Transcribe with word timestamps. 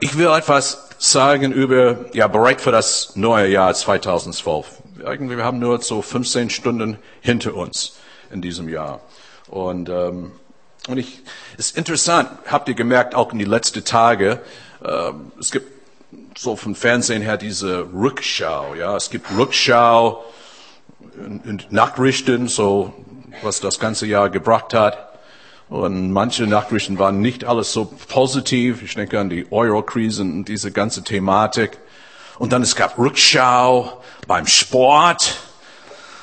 ich 0.00 0.16
will 0.16 0.28
etwas 0.28 0.88
sagen 0.98 1.52
über, 1.52 2.06
ja, 2.12 2.26
bereit 2.26 2.60
für 2.60 2.72
das 2.72 3.16
neue 3.16 3.48
Jahr 3.48 3.72
2012. 3.72 4.66
Irgendwie, 4.98 5.36
wir 5.36 5.44
haben 5.44 5.58
nur 5.58 5.80
so 5.80 6.02
15 6.02 6.50
Stunden 6.50 6.98
hinter 7.20 7.54
uns 7.54 7.96
in 8.30 8.42
diesem 8.42 8.68
Jahr. 8.68 9.00
Und, 9.48 9.88
ähm, 9.88 10.32
und 10.88 10.98
ich, 10.98 11.22
ist 11.56 11.76
interessant, 11.76 12.30
habt 12.46 12.68
ihr 12.68 12.74
gemerkt, 12.74 13.14
auch 13.14 13.32
in 13.32 13.38
die 13.38 13.44
letzten 13.44 13.84
Tage, 13.84 14.40
ähm, 14.84 15.32
es 15.38 15.50
gibt 15.50 15.70
so 16.36 16.56
vom 16.56 16.74
Fernsehen 16.74 17.22
her 17.22 17.36
diese 17.36 17.86
Rückschau, 17.92 18.74
ja, 18.74 18.96
es 18.96 19.10
gibt 19.10 19.26
Rückschau, 19.36 20.24
Nachrichten, 21.70 22.48
so, 22.48 22.92
was 23.42 23.60
das 23.60 23.78
ganze 23.78 24.06
Jahr 24.06 24.30
gebracht 24.30 24.74
hat. 24.74 25.09
Und 25.70 26.10
manche 26.10 26.48
Nachrichten 26.48 26.98
waren 26.98 27.20
nicht 27.20 27.44
alles 27.44 27.72
so 27.72 27.84
positiv. 28.08 28.82
Ich 28.82 28.96
denke 28.96 29.20
an 29.20 29.30
die 29.30 29.46
Euro-Krise 29.52 30.22
und 30.22 30.46
diese 30.46 30.72
ganze 30.72 31.04
Thematik. 31.04 31.78
Und 32.40 32.52
dann 32.52 32.62
es 32.62 32.74
gab 32.74 32.98
Rückschau 32.98 34.02
beim 34.26 34.48
Sport. 34.48 35.36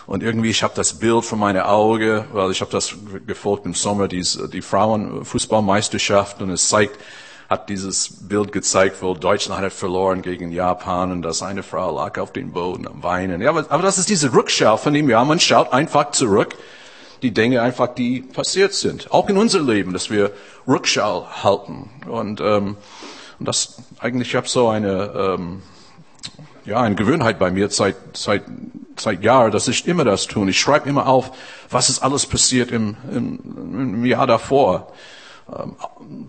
Und 0.05 0.21
irgendwie, 0.21 0.49
ich 0.49 0.63
habe 0.63 0.73
das 0.75 0.99
Bild 0.99 1.23
vor 1.23 1.37
meine 1.37 1.65
Augen, 1.65 2.25
weil 2.33 2.51
ich 2.51 2.59
habe 2.59 2.71
das 2.71 2.93
gefolgt 3.25 3.65
im 3.65 3.73
Sommer, 3.73 4.09
die, 4.09 4.21
die 4.51 4.61
Frauenfußballmeisterschaft. 4.61 6.41
Und 6.41 6.49
es 6.49 6.67
zeigt, 6.67 6.99
hat 7.47 7.69
dieses 7.69 8.27
Bild 8.27 8.51
gezeigt, 8.51 8.97
wo 9.01 9.13
Deutschland 9.13 9.61
hat 9.61 9.71
verloren 9.71 10.23
gegen 10.23 10.51
Japan 10.51 11.13
und 11.13 11.21
dass 11.21 11.41
eine 11.41 11.63
Frau 11.63 11.95
lag 11.95 12.19
auf 12.19 12.33
dem 12.33 12.51
Boden 12.51 12.85
am 12.85 13.01
Weinen. 13.01 13.41
Ja, 13.41 13.51
aber, 13.51 13.65
aber 13.69 13.83
das 13.83 13.97
ist 13.97 14.09
diese 14.09 14.33
Rückschau 14.33 14.75
von 14.75 14.93
dem 14.93 15.09
Jahr. 15.09 15.23
Man 15.23 15.39
schaut 15.39 15.71
einfach 15.71 16.11
zurück 16.11 16.57
die 17.21 17.31
Dinge 17.31 17.61
einfach, 17.61 17.87
die 17.87 18.21
passiert 18.21 18.73
sind. 18.73 19.11
Auch 19.11 19.29
in 19.29 19.37
unser 19.37 19.61
Leben, 19.61 19.93
dass 19.93 20.09
wir 20.09 20.31
Rückschau 20.67 21.27
halten. 21.43 21.89
Und, 22.07 22.41
ähm, 22.41 22.77
und 23.39 23.47
das 23.47 23.77
eigentlich, 23.99 24.29
ich 24.29 24.35
habe 24.35 24.47
so 24.47 24.69
eine, 24.69 25.13
ähm, 25.15 25.61
ja, 26.65 26.81
eine 26.81 26.95
Gewöhnheit 26.95 27.39
bei 27.39 27.49
mir 27.51 27.69
seit, 27.69 27.95
seit, 28.13 28.43
seit 28.97 29.23
Jahren, 29.23 29.51
dass 29.51 29.67
ich 29.67 29.87
immer 29.87 30.03
das 30.03 30.27
tun. 30.27 30.47
Ich 30.49 30.59
schreibe 30.59 30.89
immer 30.89 31.07
auf, 31.07 31.31
was 31.69 31.89
ist 31.89 31.99
alles 31.99 32.25
passiert 32.25 32.71
im, 32.71 32.97
im, 33.11 33.39
im 33.73 34.05
Jahr 34.05 34.27
davor. 34.27 34.91
Ähm, 35.49 35.75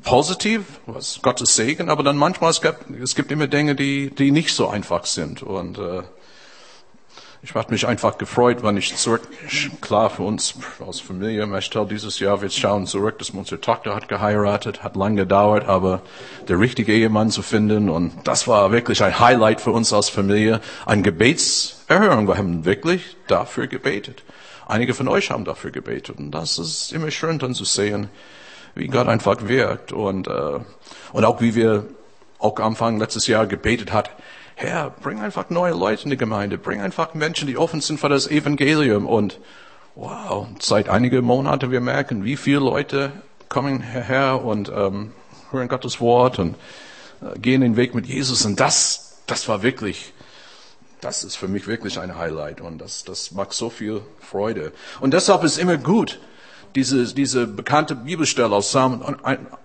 positiv, 0.04 0.62
was 0.86 1.20
Gottes 1.22 1.56
Segen, 1.56 1.90
aber 1.90 2.04
dann 2.04 2.16
manchmal 2.16 2.50
es 2.50 2.60
gibt, 2.60 2.88
es 3.02 3.16
gibt 3.16 3.32
immer 3.32 3.48
Dinge, 3.48 3.74
die, 3.74 4.10
die 4.10 4.30
nicht 4.30 4.54
so 4.54 4.68
einfach 4.68 5.06
sind. 5.06 5.42
Und 5.42 5.78
äh, 5.78 6.02
ich 7.42 7.54
habe 7.54 7.70
mich 7.70 7.86
einfach 7.86 8.18
gefreut, 8.18 8.62
wenn 8.62 8.76
ich 8.76 8.96
zurück, 8.96 9.22
klar 9.80 10.10
für 10.10 10.24
uns 10.24 10.54
als 10.84 11.00
Familie, 11.00 11.46
Mechtel 11.46 11.86
dieses 11.86 12.18
Jahr, 12.18 12.42
wir 12.42 12.50
schauen 12.50 12.86
zurück, 12.86 13.18
dass 13.18 13.30
unsere 13.30 13.60
Tochter 13.60 13.94
hat 13.94 14.08
geheiratet, 14.08 14.82
hat 14.82 14.96
lang 14.96 15.14
gedauert, 15.14 15.68
aber 15.68 16.02
der 16.48 16.58
richtige 16.58 16.92
Ehemann 16.92 17.30
zu 17.30 17.42
finden 17.42 17.90
und 17.90 18.12
das 18.24 18.48
war 18.48 18.72
wirklich 18.72 19.02
ein 19.04 19.20
Highlight 19.20 19.60
für 19.60 19.70
uns 19.70 19.92
als 19.92 20.08
Familie, 20.08 20.60
ein 20.84 21.02
Gebetserhörung. 21.02 22.26
Wir 22.26 22.38
haben 22.38 22.64
wirklich 22.64 23.16
dafür 23.28 23.68
gebetet. 23.68 24.24
Einige 24.66 24.92
von 24.92 25.06
euch 25.06 25.30
haben 25.30 25.44
dafür 25.44 25.70
gebetet 25.70 26.18
und 26.18 26.32
das 26.32 26.58
ist 26.58 26.92
immer 26.92 27.10
schön 27.10 27.38
dann 27.38 27.54
zu 27.54 27.64
sehen, 27.64 28.10
wie 28.74 28.88
Gott 28.88 29.06
einfach 29.06 29.46
wirkt 29.46 29.92
und, 29.92 30.26
äh, 30.26 30.58
und 31.12 31.24
auch 31.24 31.40
wie 31.40 31.54
wir 31.54 31.86
auch 32.40 32.56
am 32.58 32.68
Anfang 32.68 32.98
letztes 32.98 33.26
Jahr 33.26 33.46
gebetet 33.46 33.92
hat, 33.92 34.10
Herr, 34.60 34.90
bring 34.90 35.20
einfach 35.20 35.50
neue 35.50 35.72
Leute 35.72 36.02
in 36.02 36.10
die 36.10 36.16
Gemeinde, 36.16 36.58
bring 36.58 36.80
einfach 36.80 37.14
Menschen, 37.14 37.46
die 37.46 37.56
offen 37.56 37.80
sind 37.80 38.00
für 38.00 38.08
das 38.08 38.26
Evangelium. 38.26 39.06
Und 39.06 39.38
wow, 39.94 40.48
seit 40.58 40.88
einigen 40.88 41.24
Monaten 41.24 41.70
wir 41.70 41.80
merken, 41.80 42.24
wie 42.24 42.36
viele 42.36 42.58
Leute 42.58 43.12
kommen 43.48 43.80
hierher 43.88 44.44
und 44.44 44.68
ähm, 44.68 45.12
hören 45.52 45.68
Gottes 45.68 46.00
Wort 46.00 46.40
und 46.40 46.56
äh, 47.22 47.38
gehen 47.38 47.60
den 47.60 47.76
Weg 47.76 47.94
mit 47.94 48.06
Jesus. 48.06 48.44
Und 48.46 48.58
das, 48.58 49.20
das 49.28 49.48
war 49.48 49.62
wirklich, 49.62 50.12
das 51.00 51.22
ist 51.22 51.36
für 51.36 51.46
mich 51.46 51.68
wirklich 51.68 52.00
ein 52.00 52.18
Highlight 52.18 52.60
und 52.60 52.78
das, 52.78 53.04
das 53.04 53.30
macht 53.30 53.52
so 53.52 53.70
viel 53.70 54.00
Freude. 54.18 54.72
Und 54.98 55.14
deshalb 55.14 55.44
ist 55.44 55.58
immer 55.58 55.76
gut, 55.76 56.18
diese, 56.74 57.14
diese 57.14 57.46
bekannte 57.46 57.94
Bibelstelle 57.94 58.54
aus 58.54 58.68
Psalm 58.68 59.02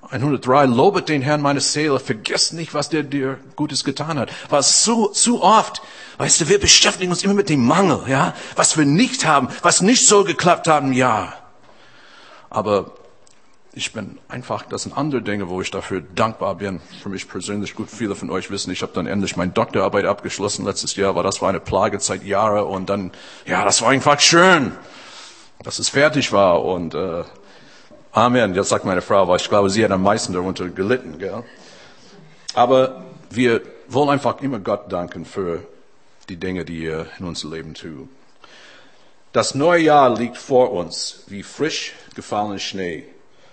103, 0.09 0.66
lobet 0.66 1.09
den 1.09 1.22
Herrn 1.22 1.41
meine 1.41 1.59
Seele, 1.59 2.00
vergesst 2.00 2.53
nicht, 2.53 2.74
was 2.74 2.90
der 2.90 3.03
dir 3.03 3.40
Gutes 3.56 3.84
getan 3.84 4.18
hat. 4.18 4.31
Was 4.50 4.84
so, 4.84 5.08
zu 5.08 5.41
oft, 5.41 5.81
weißt 6.18 6.41
du, 6.41 6.50
wir 6.50 6.59
beschäftigen 6.59 7.12
uns 7.12 7.24
immer 7.24 7.34
mit 7.34 7.50
dem 7.50 7.66
Mangel, 7.66 8.03
ja, 8.08 8.34
was 8.56 8.78
wir 8.78 8.86
nicht 8.86 9.25
haben, 9.25 9.50
was 9.62 9.81
nicht 9.81 10.08
so 10.08 10.24
geklappt 10.24 10.68
haben, 10.68 10.94
ja. 10.94 11.34
Aber 12.50 12.91
ich 13.74 13.91
bin 13.91 14.20
einfach, 14.30 14.64
das 14.64 14.84
sind 14.84 14.96
andere 14.96 15.24
Dinge, 15.24 15.50
wo 15.50 15.59
ich 15.59 15.72
dafür 15.72 16.02
dankbar 16.02 16.56
bin. 16.56 16.80
Für 17.02 17.09
mich 17.09 17.28
persönlich, 17.28 17.74
gut, 17.74 17.90
viele 17.90 18.16
von 18.16 18.30
euch 18.30 18.52
wissen, 18.52 18.72
ich 18.72 18.84
habe 18.84 18.94
dann 18.94 19.08
endlich 19.08 19.35
meine 19.35 19.52
Doktorarbeit 19.52 20.06
abgeschlossen 20.06 20.64
letztes 20.64 20.96
Jahr, 20.96 21.09
aber 21.09 21.24
das 21.24 21.41
war 21.41 21.50
eine 21.50 21.59
Plage 21.59 22.00
seit 22.00 22.24
Jahren 22.24 22.66
und 22.66 22.90
dann, 22.90 23.12
ja, 23.47 23.66
das 23.66 23.81
war 23.81 23.90
einfach 23.90 24.20
schön 24.20 24.74
dass 25.63 25.79
es 25.79 25.90
fertig 25.90 26.31
war 26.31 26.63
und 26.63 26.94
äh, 26.94 27.24
Amen. 28.16 28.53
Jetzt 28.53 28.69
sagt 28.69 28.85
meine 28.85 29.01
Frau, 29.01 29.28
weil 29.28 29.38
ich 29.38 29.50
glaube, 29.50 29.72
sie 29.72 29.84
hat 29.84 29.90
am 29.90 30.03
meisten 30.03 30.34
darunter 30.34 30.69
gelitten. 30.69 31.18
Gell? 31.18 31.44
Aber 32.53 33.06
wir 33.31 33.62
wollen 33.88 34.09
einfach 34.09 34.40
immer 34.41 34.59
Gott 34.59 34.91
danken 34.91 35.25
für 35.25 35.63
die 36.29 36.38
Dinge, 36.38 36.63
die 36.63 36.85
er 36.85 37.07
in 37.18 37.25
unserem 37.25 37.53
Leben 37.53 37.73
tut. 37.73 38.07
Das 39.31 39.56
neue 39.56 39.81
Jahr 39.81 40.16
liegt 40.16 40.38
vor 40.38 40.72
uns 40.72 41.23
wie 41.25 41.41
frisch 41.41 41.94
gefallener 42.13 42.59
Schnee. 42.59 43.06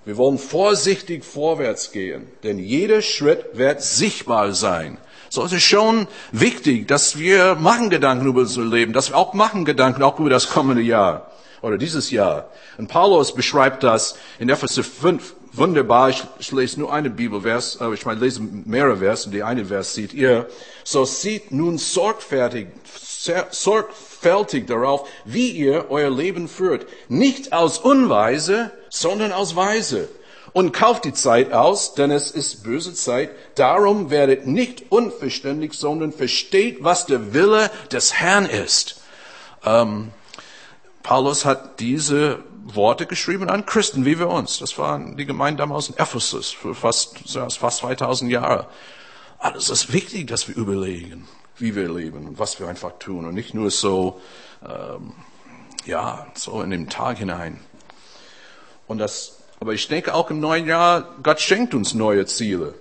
Wir 0.04 0.18
wollen 0.18 0.36
vorsichtig 0.36 1.24
vorwärts 1.24 1.90
gehen, 1.90 2.26
denn 2.42 2.58
jeder 2.58 3.00
Schritt 3.00 3.46
wird 3.54 3.80
sichtbar 3.80 4.52
sein. 4.52 4.98
So 5.30 5.42
ist 5.42 5.52
es 5.52 5.62
schon 5.62 6.06
wichtig, 6.32 6.86
dass 6.86 7.18
wir 7.18 7.54
machen 7.54 7.88
Gedanken 7.88 8.26
über 8.26 8.40
unser 8.42 8.62
Leben, 8.62 8.92
dass 8.92 9.08
wir 9.08 9.16
auch 9.16 9.32
machen 9.32 9.64
Gedanken 9.64 10.02
auch 10.02 10.18
über 10.18 10.28
das 10.28 10.50
kommende 10.50 10.82
Jahr 10.82 11.30
oder 11.62 11.78
dieses 11.78 12.10
Jahr. 12.10 12.50
Und 12.78 12.88
Paulus 12.88 13.34
beschreibt 13.34 13.82
das 13.82 14.16
in 14.38 14.48
Epheser 14.48 14.84
5 14.84 15.34
wunderbar. 15.52 16.10
Ich, 16.10 16.22
ich 16.38 16.52
lese 16.52 16.80
nur 16.80 16.92
eine 16.92 17.10
Bibelvers, 17.10 17.80
aber 17.80 17.94
ich 17.94 18.04
meine, 18.06 18.20
lese 18.20 18.40
mehrere 18.42 18.98
Vers 18.98 19.26
und 19.26 19.32
die 19.32 19.42
eine 19.42 19.66
Vers 19.66 19.94
seht 19.94 20.12
ihr. 20.12 20.48
So 20.84 21.04
sieht 21.04 21.52
nun 21.52 21.78
sorgfältig, 21.78 22.68
sorgfältig 23.50 24.66
darauf, 24.66 25.08
wie 25.24 25.50
ihr 25.50 25.86
euer 25.90 26.10
Leben 26.10 26.48
führt. 26.48 26.86
Nicht 27.08 27.52
aus 27.52 27.78
Unweise, 27.78 28.70
sondern 28.88 29.32
aus 29.32 29.56
Weise. 29.56 30.08
Und 30.52 30.72
kauft 30.72 31.04
die 31.04 31.12
Zeit 31.12 31.52
aus, 31.52 31.94
denn 31.94 32.10
es 32.10 32.32
ist 32.32 32.64
böse 32.64 32.92
Zeit. 32.92 33.30
Darum 33.54 34.10
werdet 34.10 34.48
nicht 34.48 34.90
unverständig, 34.90 35.74
sondern 35.74 36.12
versteht, 36.12 36.78
was 36.80 37.06
der 37.06 37.32
Wille 37.34 37.70
des 37.92 38.14
Herrn 38.14 38.46
ist. 38.46 39.00
Ähm, 39.64 40.10
Paulus 41.02 41.44
hat 41.44 41.80
diese 41.80 42.42
Worte 42.64 43.06
geschrieben 43.06 43.48
an 43.48 43.66
Christen 43.66 44.04
wie 44.04 44.18
wir 44.18 44.28
uns. 44.28 44.58
Das 44.58 44.78
waren 44.78 45.16
die 45.16 45.26
Gemeinde 45.26 45.62
damals 45.62 45.88
in 45.88 45.96
Ephesus 45.96 46.50
für 46.50 46.74
fast, 46.74 47.18
fast 47.28 47.78
2000 47.78 48.30
Jahre. 48.30 48.66
Alles 49.38 49.70
ist 49.70 49.92
wichtig, 49.92 50.26
dass 50.26 50.48
wir 50.48 50.56
überlegen, 50.56 51.26
wie 51.56 51.74
wir 51.74 51.92
leben 51.92 52.26
und 52.26 52.38
was 52.38 52.60
wir 52.60 52.68
einfach 52.68 52.98
tun 52.98 53.24
und 53.24 53.34
nicht 53.34 53.54
nur 53.54 53.70
so, 53.70 54.20
ähm, 54.62 55.14
ja, 55.86 56.26
so 56.34 56.60
in 56.62 56.70
den 56.70 56.88
Tag 56.88 57.18
hinein. 57.18 57.58
Und 58.86 58.98
das, 58.98 59.38
aber 59.60 59.72
ich 59.72 59.88
denke 59.88 60.14
auch 60.14 60.30
im 60.30 60.40
neuen 60.40 60.66
Jahr, 60.66 61.08
Gott 61.22 61.40
schenkt 61.40 61.74
uns 61.74 61.94
neue 61.94 62.26
Ziele. 62.26 62.74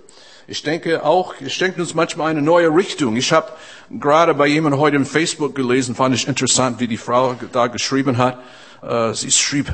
Ich 0.50 0.64
denke 0.64 1.04
auch, 1.04 1.34
es 1.40 1.52
schenkt 1.52 1.78
uns 1.78 1.94
manchmal 1.94 2.32
eine 2.32 2.42
neue 2.42 2.74
Richtung. 2.74 3.14
Ich 3.14 3.32
habe 3.32 3.52
gerade 3.88 4.34
bei 4.34 4.48
jemandem 4.48 4.80
heute 4.80 4.96
im 4.96 5.06
Facebook 5.06 5.54
gelesen, 5.54 5.94
fand 5.94 6.12
ich 6.12 6.26
interessant, 6.26 6.80
wie 6.80 6.88
die 6.88 6.96
Frau 6.96 7.36
da 7.52 7.68
geschrieben 7.68 8.18
hat. 8.18 8.40
Äh, 8.82 9.14
sie 9.14 9.30
schrieb, 9.30 9.72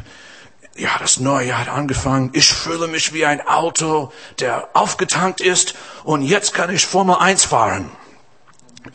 ja, 0.76 0.90
das 0.98 1.18
neue 1.18 1.46
Jahr 1.46 1.60
hat 1.60 1.70
angefangen. 1.70 2.28
Ich 2.34 2.52
fühle 2.52 2.88
mich 2.88 3.14
wie 3.14 3.24
ein 3.24 3.40
Auto, 3.40 4.12
der 4.38 4.68
aufgetankt 4.74 5.40
ist 5.40 5.74
und 6.04 6.20
jetzt 6.20 6.52
kann 6.52 6.68
ich 6.68 6.84
Formel 6.84 7.16
1 7.16 7.46
fahren. 7.46 7.90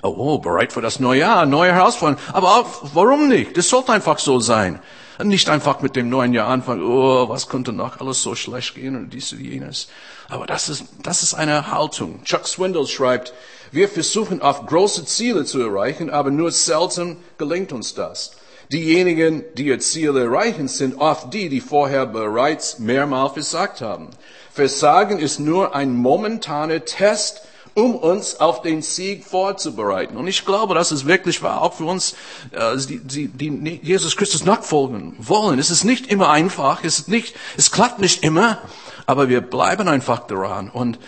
Oh, 0.03 0.37
bereit 0.37 0.73
für 0.73 0.81
das 0.81 0.99
neue 0.99 1.21
Jahr, 1.21 1.47
neue 1.47 1.73
Herausforderungen. 1.73 2.23
Aber 2.31 2.57
auch, 2.57 2.67
warum 2.93 3.27
nicht? 3.27 3.57
Das 3.57 3.69
sollte 3.69 3.91
einfach 3.91 4.19
so 4.19 4.39
sein. 4.39 4.79
Nicht 5.23 5.49
einfach 5.49 5.81
mit 5.81 5.95
dem 5.95 6.09
neuen 6.09 6.33
Jahr 6.33 6.47
anfangen, 6.47 6.83
oh, 6.83 7.29
was 7.29 7.49
könnte 7.49 7.73
noch 7.73 7.99
alles 7.99 8.21
so 8.21 8.35
schlecht 8.35 8.75
gehen 8.75 8.95
und 8.95 9.11
dies 9.11 9.31
und 9.33 9.41
jenes. 9.41 9.87
Aber 10.29 10.45
das 10.45 10.69
ist, 10.69 10.85
das 11.03 11.23
ist 11.23 11.33
eine 11.33 11.71
Haltung. 11.71 12.23
Chuck 12.23 12.47
Swindoll 12.47 12.87
schreibt, 12.87 13.33
wir 13.71 13.87
versuchen 13.87 14.41
oft 14.41 14.67
große 14.67 15.05
Ziele 15.05 15.45
zu 15.45 15.61
erreichen, 15.61 16.09
aber 16.09 16.31
nur 16.31 16.51
selten 16.51 17.17
gelingt 17.37 17.71
uns 17.71 17.93
das. 17.93 18.31
Diejenigen, 18.71 19.43
die 19.55 19.65
ihr 19.65 19.79
Ziel 19.79 20.15
erreichen, 20.15 20.69
sind 20.69 20.99
oft 20.99 21.33
die, 21.33 21.49
die 21.49 21.59
vorher 21.59 22.05
bereits 22.05 22.79
mehrmals 22.79 23.33
versagt 23.33 23.81
haben. 23.81 24.09
Versagen 24.53 25.19
ist 25.19 25.39
nur 25.39 25.75
ein 25.75 25.93
momentaner 25.93 26.85
Test 26.85 27.41
um 27.73 27.95
uns 27.95 28.39
auf 28.39 28.61
den 28.61 28.81
Sieg 28.81 29.23
vorzubereiten. 29.23 30.17
Und 30.17 30.27
ich 30.27 30.45
glaube, 30.45 30.75
dass 30.75 30.91
es 30.91 31.05
wirklich 31.05 31.41
war, 31.41 31.61
auch 31.61 31.73
für 31.73 31.85
uns, 31.85 32.15
äh, 32.51 32.77
die, 32.77 32.99
die, 32.99 33.27
die 33.27 33.79
Jesus 33.81 34.17
Christus 34.17 34.45
nachfolgen 34.45 35.15
wollen. 35.17 35.59
Es 35.59 35.69
ist 35.69 35.83
nicht 35.83 36.07
immer 36.07 36.29
einfach, 36.29 36.83
es 36.83 36.99
ist 36.99 37.07
nicht, 37.07 37.35
es 37.57 37.71
klappt 37.71 37.99
nicht 37.99 38.23
immer, 38.23 38.57
aber 39.05 39.29
wir 39.29 39.41
bleiben 39.41 39.87
einfach 39.87 40.19
daran. 40.27 40.69
Und 40.69 40.99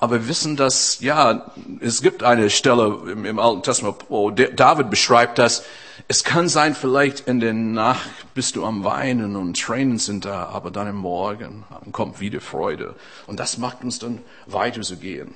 aber 0.00 0.20
wir 0.20 0.28
wissen, 0.28 0.56
dass, 0.56 1.00
ja, 1.00 1.50
es 1.80 2.02
gibt 2.02 2.22
eine 2.22 2.50
Stelle 2.50 3.00
im, 3.10 3.24
im 3.24 3.38
Alten 3.38 3.62
Testament, 3.62 3.96
wo 4.08 4.30
David 4.30 4.90
beschreibt 4.90 5.38
das. 5.38 5.64
Es 6.06 6.22
kann 6.22 6.48
sein, 6.48 6.76
vielleicht 6.76 7.26
in 7.26 7.40
der 7.40 7.52
Nacht 7.52 8.08
bist 8.32 8.54
du 8.54 8.64
am 8.64 8.84
Weinen 8.84 9.34
und 9.34 9.60
Tränen 9.60 9.98
sind 9.98 10.24
da, 10.24 10.44
aber 10.44 10.70
dann 10.70 10.86
im 10.86 10.96
Morgen 10.96 11.64
kommt 11.90 12.20
wieder 12.20 12.40
Freude. 12.40 12.94
Und 13.26 13.40
das 13.40 13.58
macht 13.58 13.82
uns 13.82 13.98
dann 13.98 14.20
weiter 14.46 14.82
zu 14.82 14.96
gehen. 14.96 15.34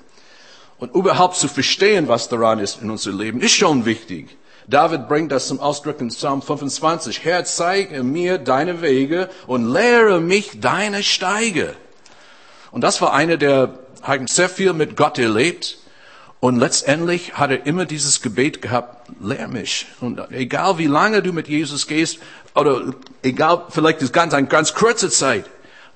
Und 0.83 0.97
überhaupt 0.97 1.37
zu 1.37 1.47
verstehen, 1.47 2.09
was 2.09 2.29
daran 2.29 2.59
ist 2.59 2.83
in 2.83 2.91
unserem 2.91 3.21
Leben, 3.21 3.41
ist 3.41 3.55
schon 3.55 3.85
wichtig. 3.85 4.37
David 4.67 5.07
bringt 5.07 5.31
das 5.31 5.47
zum 5.47 5.61
Ausdruck 5.61 6.01
in 6.01 6.09
Psalm 6.09 6.43
25. 6.43 7.25
Herr, 7.25 7.45
zeige 7.45 8.03
mir 8.03 8.39
deine 8.39 8.83
Wege 8.83 9.31
und 9.47 9.73
lehre 9.73 10.21
mich 10.21 10.59
deine 10.61 11.05
Steige. 11.05 11.77
Und 12.73 12.81
das 12.81 13.01
war 13.01 13.13
einer, 13.13 13.37
der 13.37 13.79
hat 14.03 14.29
sehr 14.29 14.49
viel 14.49 14.73
mit 14.73 14.97
Gott 14.97 15.21
erlebt. 15.21 15.79
Und 16.41 16.59
letztendlich 16.59 17.35
hat 17.35 17.53
er 17.53 17.65
immer 17.65 17.85
dieses 17.87 18.21
Gebet 18.21 18.61
gehabt, 18.61 19.09
lehr 19.21 19.47
mich. 19.47 19.87
Und 20.01 20.21
egal 20.33 20.79
wie 20.79 20.89
lange 20.89 21.23
du 21.23 21.33
mit 21.33 21.47
Jesus 21.47 21.87
gehst, 21.87 22.19
oder 22.57 22.93
egal, 23.23 23.67
vielleicht 23.69 24.03
ist 24.03 24.13
ganz, 24.13 24.35
eine 24.35 24.49
ganz 24.49 24.75
kurze 24.75 25.11
Zeit, 25.11 25.45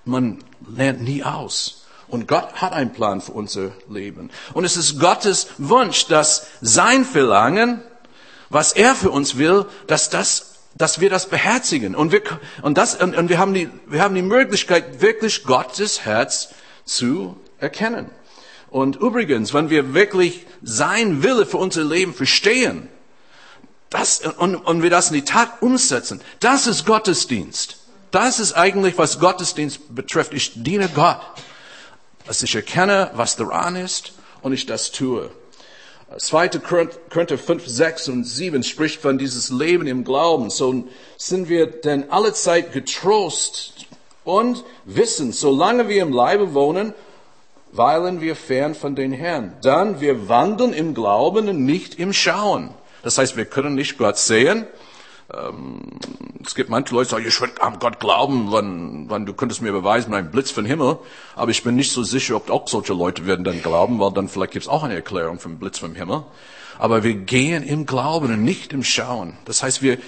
man 0.05 0.39
lernt 0.77 1.03
nie 1.03 1.25
aus. 1.25 1.86
Und 2.09 2.29
Gott 2.29 2.55
hat 2.55 2.73
einen 2.73 2.93
Plan 2.93 3.21
für 3.21 3.33
unser 3.33 3.73
Leben. 3.89 4.31
Und 4.55 4.65
es 4.65 4.77
ist 4.77 5.01
Gottes 5.01 5.49
Wunsch, 5.59 6.07
dass 6.07 6.47
sein 6.61 7.05
Verlangen, 7.05 7.83
was 8.49 8.73
er 8.73 8.95
für 8.95 9.11
uns 9.11 9.39
will, 9.39 9.67
dass 9.87 10.11
das 10.11 10.53
dass 10.79 11.01
wir 11.01 11.09
das 11.09 11.27
beherzigen. 11.27 11.95
Und 11.95 12.13
wir, 12.13 12.21
und 12.63 12.77
das, 12.77 12.97
und, 12.97 13.17
und 13.17 13.29
wir 13.29 13.39
haben 13.39 13.55
die, 13.55 13.71
wir 13.87 14.03
haben 14.03 14.15
die 14.15 14.23
Möglichkeit, 14.23 15.01
wirklich 15.01 15.45
Gottes 15.45 16.05
Herz 16.05 16.51
zu 16.85 17.37
erkennen. 17.59 18.11
Und 18.69 18.97
übrigens, 18.97 19.55
wenn 19.55 19.71
wir 19.71 19.95
wirklich 19.95 20.47
sein 20.63 21.23
Wille 21.23 21.47
für 21.47 21.57
unser 21.57 21.85
Leben 21.85 22.13
verstehen, 22.13 22.89
das, 23.91 24.21
und, 24.21 24.57
und 24.57 24.83
wir 24.83 24.91
das 24.91 25.09
in 25.09 25.15
die 25.15 25.25
Tat 25.25 25.63
umsetzen, 25.63 26.21
das 26.41 26.67
ist 26.67 26.85
Gottesdienst. 26.85 27.79
Das 28.11 28.41
ist 28.41 28.53
eigentlich, 28.53 28.99
was 28.99 29.19
Gottesdienst 29.19 29.95
betrifft. 29.95 30.35
Ich 30.35 30.53
diene 30.63 30.89
Gott. 30.89 31.21
Dass 32.27 32.43
ich 32.43 32.55
erkenne, 32.55 33.11
was 33.15 33.37
daran 33.37 33.77
ist 33.77 34.13
und 34.43 34.53
ich 34.53 34.67
das 34.67 34.91
tue. 34.91 35.31
2. 36.17 36.49
Korinther 37.11 37.37
5, 37.37 37.67
6 37.67 38.09
und 38.09 38.25
7 38.25 38.63
spricht 38.63 39.01
von 39.01 39.19
dieses 39.19 39.51
Leben 39.51 39.87
im 39.87 40.05
Glauben. 40.05 40.51
So 40.51 40.85
sind 41.17 41.49
wir 41.49 41.67
denn 41.67 42.11
alle 42.11 42.33
Zeit 42.33 42.73
getrost 42.73 43.87
und 44.25 44.65
wissen, 44.85 45.33
solange 45.33 45.89
wir 45.89 46.03
im 46.03 46.13
Leibe 46.13 46.55
wohnen, 46.55 46.95
weilen 47.73 48.21
wir 48.21 48.37
fern 48.37 48.75
von 48.75 48.95
den 48.95 49.13
Herrn. 49.13 49.57
Dann 49.63 50.01
wir 50.01 50.29
wandeln 50.29 50.73
im 50.73 50.95
Glauben 50.95 51.49
und 51.49 51.65
nicht 51.65 51.99
im 51.99 52.13
Schauen. 52.13 52.71
Das 53.03 53.19
heißt, 53.19 53.37
wir 53.37 53.45
können 53.45 53.75
nicht 53.75 53.99
Gott 53.99 54.19
sehen. 54.19 54.67
Ähm, 55.33 55.81
es 56.45 56.55
gibt 56.55 56.71
manche 56.71 56.95
Leute, 56.95 57.07
die 57.07 57.11
sagen, 57.11 57.27
ich 57.27 57.41
würde 57.41 57.61
an 57.61 57.79
Gott 57.79 57.99
glauben, 57.99 58.49
wann, 58.51 59.11
wann 59.11 59.27
du 59.27 59.35
könntest 59.35 59.63
mir 59.63 59.73
beweisen, 59.73 60.15
ein 60.15 60.31
Blitz 60.31 60.51
von 60.51 60.65
Himmel. 60.65 60.99
Aber 61.35 61.51
ich 61.51 61.63
bin 61.65 61.75
nicht 61.75 61.93
so 61.93 62.03
sicher, 62.05 62.37
ob 62.37 62.51
auch 62.51 62.69
solche 62.69 62.93
Leute 62.93 63.27
werden 63.27 63.45
dann 63.45 63.63
glauben, 63.63 63.99
weil 63.99 64.13
dann 64.13 64.29
vielleicht 64.29 64.53
gibt 64.53 64.65
es 64.65 64.69
auch 64.69 64.85
eine 64.85 64.95
Erklärung 64.95 65.41
vom 65.41 65.59
Blitz 65.59 65.79
vom 65.79 65.95
Himmel. 65.95 66.23
Aber 66.79 67.03
wir 67.03 67.15
gehen 67.15 67.63
im 67.63 67.87
Glauben 67.87 68.33
und 68.33 68.45
nicht 68.45 68.73
im 68.73 68.85
Schauen. 68.85 69.37
Das 69.47 69.63
heißt, 69.63 69.83
wir, 69.83 69.99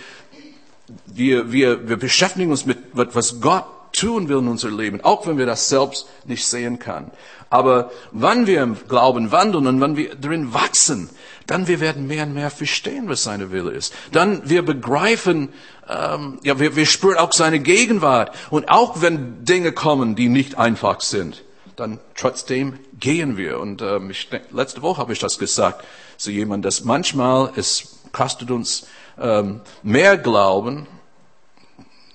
wir, 1.07 1.51
wir, 1.51 1.89
wir 1.89 1.97
beschäftigen 1.97 2.51
uns 2.51 2.67
mit, 2.67 2.79
was 2.93 3.41
Gott 3.41 3.65
tun 3.93 4.29
will 4.29 4.39
in 4.39 4.49
unser 4.49 4.71
Leben, 4.71 5.01
auch 5.01 5.27
wenn 5.27 5.39
wir 5.39 5.47
das 5.47 5.69
selbst 5.69 6.09
nicht 6.27 6.47
sehen 6.47 6.79
können. 6.79 7.11
Aber 7.51 7.91
wann 8.13 8.47
wir 8.47 8.63
im 8.63 8.77
Glauben 8.89 9.33
wandeln 9.33 9.67
und 9.67 9.81
wann 9.81 9.97
wir 9.97 10.15
drin 10.15 10.53
wachsen, 10.53 11.09
dann 11.47 11.67
wir 11.67 11.81
werden 11.81 12.07
mehr 12.07 12.25
und 12.25 12.35
mehr 12.35 12.51
verstehen, 12.51 13.09
was 13.09 13.23
seine 13.23 13.51
Wille 13.51 13.71
ist. 13.71 13.95
Dann 14.13 14.49
wir 14.49 14.63
begreifen, 14.63 15.49
ähm, 15.89 16.39
ja, 16.43 16.61
wir, 16.61 16.77
wir 16.77 16.85
spüren 16.85 17.17
auch 17.17 17.33
seine 17.33 17.59
Gegenwart. 17.61 18.35
Und 18.51 18.69
auch 18.69 19.01
wenn 19.01 19.45
Dinge 19.45 19.73
kommen, 19.73 20.15
die 20.15 20.29
nicht 20.29 20.59
einfach 20.59 21.01
sind, 21.01 21.43
dann 21.77 22.01
trotzdem 22.15 22.79
gehen 23.01 23.39
wir. 23.39 23.61
Und 23.61 23.81
ähm, 23.81 24.11
ich, 24.11 24.29
letzte 24.51 24.83
Woche 24.83 25.01
habe 25.01 25.15
ich 25.15 25.19
das 25.19 25.39
gesagt 25.39 25.85
zu 26.19 26.31
jemandem, 26.31 26.69
dass 26.69 26.85
manchmal 26.85 27.53
es 27.57 27.99
kostet 28.13 28.51
uns 28.51 28.87
ähm, 29.19 29.61
mehr 29.83 30.19
Glauben, 30.19 30.87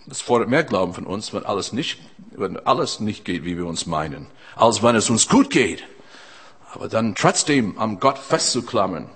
es 0.10 0.22
fordert 0.22 0.50
mehr 0.50 0.64
Glauben 0.64 0.94
von 0.94 1.06
uns, 1.06 1.34
wenn 1.34 1.46
alles 1.46 1.74
nicht, 1.74 2.00
wenn 2.38 2.58
alles 2.58 3.00
nicht 3.00 3.26
geht, 3.26 3.46
wie 3.46 3.58
wir 3.58 3.66
uns 3.66 3.86
meinen 3.86 4.28
als 4.56 4.84
wenn 4.84 4.96
es 4.96 5.10
uns 5.10 5.28
gut 5.28 5.50
geht. 5.50 5.84
Aber 6.74 6.88
dann 6.88 7.16
trotzdem 7.16 7.78
am 7.78 8.00
Gott 8.00 8.18
festzuklammern. 8.18 9.10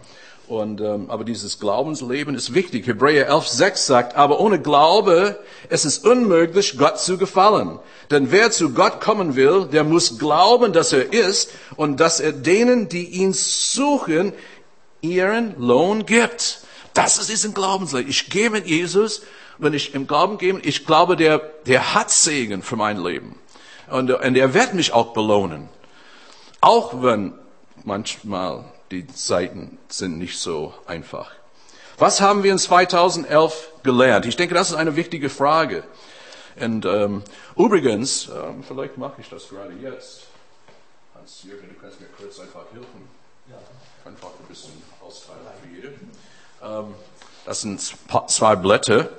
Und, 0.48 0.80
ähm, 0.80 1.10
aber 1.10 1.26
dieses 1.26 1.60
Glaubensleben 1.60 2.34
ist 2.34 2.54
wichtig. 2.54 2.88
Hebräer 2.88 3.30
11,6 3.30 3.76
sagt, 3.78 4.16
aber 4.16 4.40
ohne 4.40 4.62
Glaube 4.62 5.40
es 5.70 5.84
ist 5.84 6.06
unmöglich, 6.06 6.78
Gott 6.78 7.00
zu 7.00 7.18
gefallen. 7.18 7.80
Denn 8.12 8.32
wer 8.32 8.52
zu 8.52 8.70
Gott 8.70 9.02
kommen 9.02 9.36
will, 9.36 9.68
der 9.70 9.84
muss 9.84 10.18
glauben, 10.18 10.72
dass 10.72 10.94
er 10.94 11.12
ist 11.12 11.50
und 11.76 12.00
dass 12.00 12.22
er 12.22 12.32
denen, 12.32 12.88
die 12.88 13.08
ihn 13.08 13.34
suchen, 13.34 14.32
ihren 15.02 15.60
Lohn 15.60 16.06
gibt. 16.06 16.62
Das 16.94 17.18
ist 17.18 17.30
diesen 17.30 17.54
Glaubensleben. 17.54 18.10
Ich 18.10 18.30
gehe 18.30 18.50
mit 18.50 18.68
Jesus, 18.68 19.24
wenn 19.58 19.74
ich 19.74 19.94
im 19.94 20.08
Glauben 20.08 20.38
gehe, 20.38 20.58
ich 20.60 20.86
glaube, 20.86 21.16
der, 21.16 21.40
der 21.66 21.94
hat 21.94 22.12
Segen 22.12 22.62
für 22.62 22.76
mein 22.76 23.02
Leben. 23.02 23.38
Und, 23.90 24.12
und 24.12 24.36
er 24.36 24.54
wird 24.54 24.74
mich 24.74 24.94
auch 24.94 25.14
belohnen. 25.14 25.70
Auch 26.62 27.02
wenn 27.02 27.34
manchmal 27.84 28.66
die 28.92 29.08
Zeiten 29.08 29.78
sind 29.90 30.18
nicht 30.18 30.40
so 30.40 30.74
einfach. 30.86 31.32
Was 31.98 32.22
haben 32.22 32.44
wir 32.44 32.52
in 32.52 32.60
2011 32.60 33.72
gelernt? 33.84 34.26
Ich 34.26 34.36
denke, 34.36 34.54
das 34.54 34.70
ist 34.70 34.76
eine 34.76 34.96
wichtige 34.96 35.30
Frage. 35.30 35.84
Und 36.60 36.86
ähm, 36.86 37.24
übrigens, 37.56 38.28
ähm, 38.28 38.64
vielleicht 38.64 38.98
mache 38.98 39.22
ich 39.22 39.30
das 39.30 39.50
gerade 39.50 39.74
jetzt. 39.82 40.24
Hans-Jürgen, 41.16 41.70
du 41.70 41.76
kannst 41.80 42.00
mir 42.00 42.08
kurz 42.08 42.40
einfach 42.40 42.66
helfen. 42.72 43.08
Einfach 44.06 44.30
ein 44.40 44.48
bisschen 44.48 44.72
austeilen 45.06 45.40
für 45.62 45.76
jede. 45.76 45.94
Ähm, 46.64 46.94
das 47.46 47.62
sind 47.62 47.82
zwei 48.28 48.56
Blätter 48.56 49.10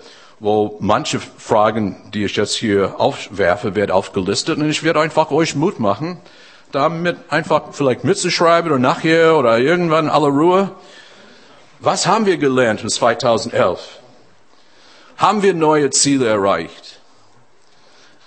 wo 0.40 0.76
manche 0.80 1.18
Fragen, 1.18 2.10
die 2.12 2.24
ich 2.24 2.36
jetzt 2.36 2.54
hier 2.54 3.00
aufwerfe, 3.00 3.74
werden 3.74 3.90
aufgelistet 3.90 4.58
und 4.58 4.70
ich 4.70 4.82
werde 4.82 5.00
einfach 5.00 5.30
euch 5.30 5.54
Mut 5.56 5.80
machen, 5.80 6.20
damit 6.70 7.16
einfach 7.30 7.72
vielleicht 7.72 8.04
mitzuschreiben 8.04 8.70
oder 8.70 8.80
nachher 8.80 9.36
oder 9.36 9.58
irgendwann 9.58 10.06
in 10.06 10.10
aller 10.10 10.28
Ruhe. 10.28 10.70
Was 11.80 12.06
haben 12.06 12.26
wir 12.26 12.38
gelernt 12.38 12.82
in 12.82 12.88
2011? 12.88 13.80
Haben 15.16 15.42
wir 15.42 15.54
neue 15.54 15.90
Ziele 15.90 16.28
erreicht? 16.28 17.00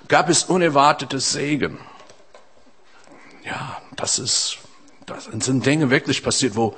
Gab 0.08 0.30
es 0.30 0.44
unerwartete 0.44 1.20
Segen? 1.20 1.80
Ja, 3.46 3.78
das 3.96 4.20
ist, 4.20 4.58
das 5.06 5.26
sind 5.26 5.66
Dinge 5.66 5.90
wirklich 5.90 6.24
passiert, 6.24 6.56
wo 6.56 6.76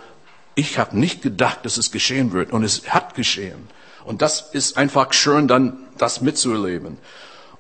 ich 0.56 0.78
habe 0.78 0.98
nicht 0.98 1.22
gedacht, 1.22 1.60
dass 1.64 1.78
es 1.78 1.92
geschehen 1.92 2.32
wird 2.32 2.52
und 2.52 2.64
es 2.64 2.90
hat 2.90 3.16
geschehen. 3.16 3.68
Und 4.06 4.22
das 4.22 4.50
ist 4.54 4.78
einfach 4.78 5.14
schön, 5.14 5.48
dann 5.48 5.78
das 5.98 6.22
mitzuerleben. 6.22 6.98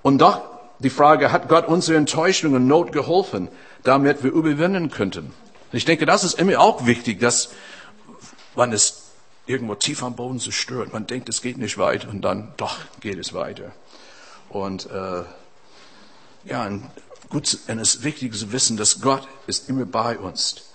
Und 0.02 0.20
doch 0.20 0.42
die 0.80 0.90
Frage, 0.90 1.32
hat 1.32 1.48
Gott 1.48 1.68
unsere 1.68 1.98
Enttäuschung 1.98 2.54
und 2.54 2.68
Not 2.68 2.92
geholfen, 2.92 3.48
damit 3.84 4.24
wir 4.24 4.32
überwinden 4.32 4.92
könnten? 4.92 5.34
Ich 5.72 5.86
denke, 5.86 6.06
das 6.06 6.24
ist 6.24 6.38
immer 6.38 6.60
auch 6.60 6.86
wichtig, 6.86 7.20
dass 7.20 7.50
man 8.56 8.72
es 8.72 9.04
irgendwo 9.46 9.76
tief 9.76 10.04
am 10.04 10.16
Boden 10.16 10.40
zerstört. 10.40 10.94
Man 10.94 11.08
denkt, 11.08 11.30
es 11.30 11.42
geht 11.42 11.58
nicht 11.58 11.78
weiter 11.78 12.10
und 12.10 12.22
dann 12.22 12.54
doch 12.58 12.78
geht 13.00 13.18
es 13.18 13.34
weiter. 13.34 13.72
Und 14.50 14.90
äh, 14.92 15.24
ja, 16.46 16.66
und 16.68 16.84
gut, 17.30 17.58
und 17.68 17.80
es 17.80 17.96
ist 17.96 18.04
wichtig 18.04 18.34
zu 18.36 18.52
wissen, 18.52 18.78
dass 18.78 19.02
Gott 19.02 19.28
ist 19.48 19.70
immer 19.70 19.86
bei 19.86 20.18
uns. 20.18 20.73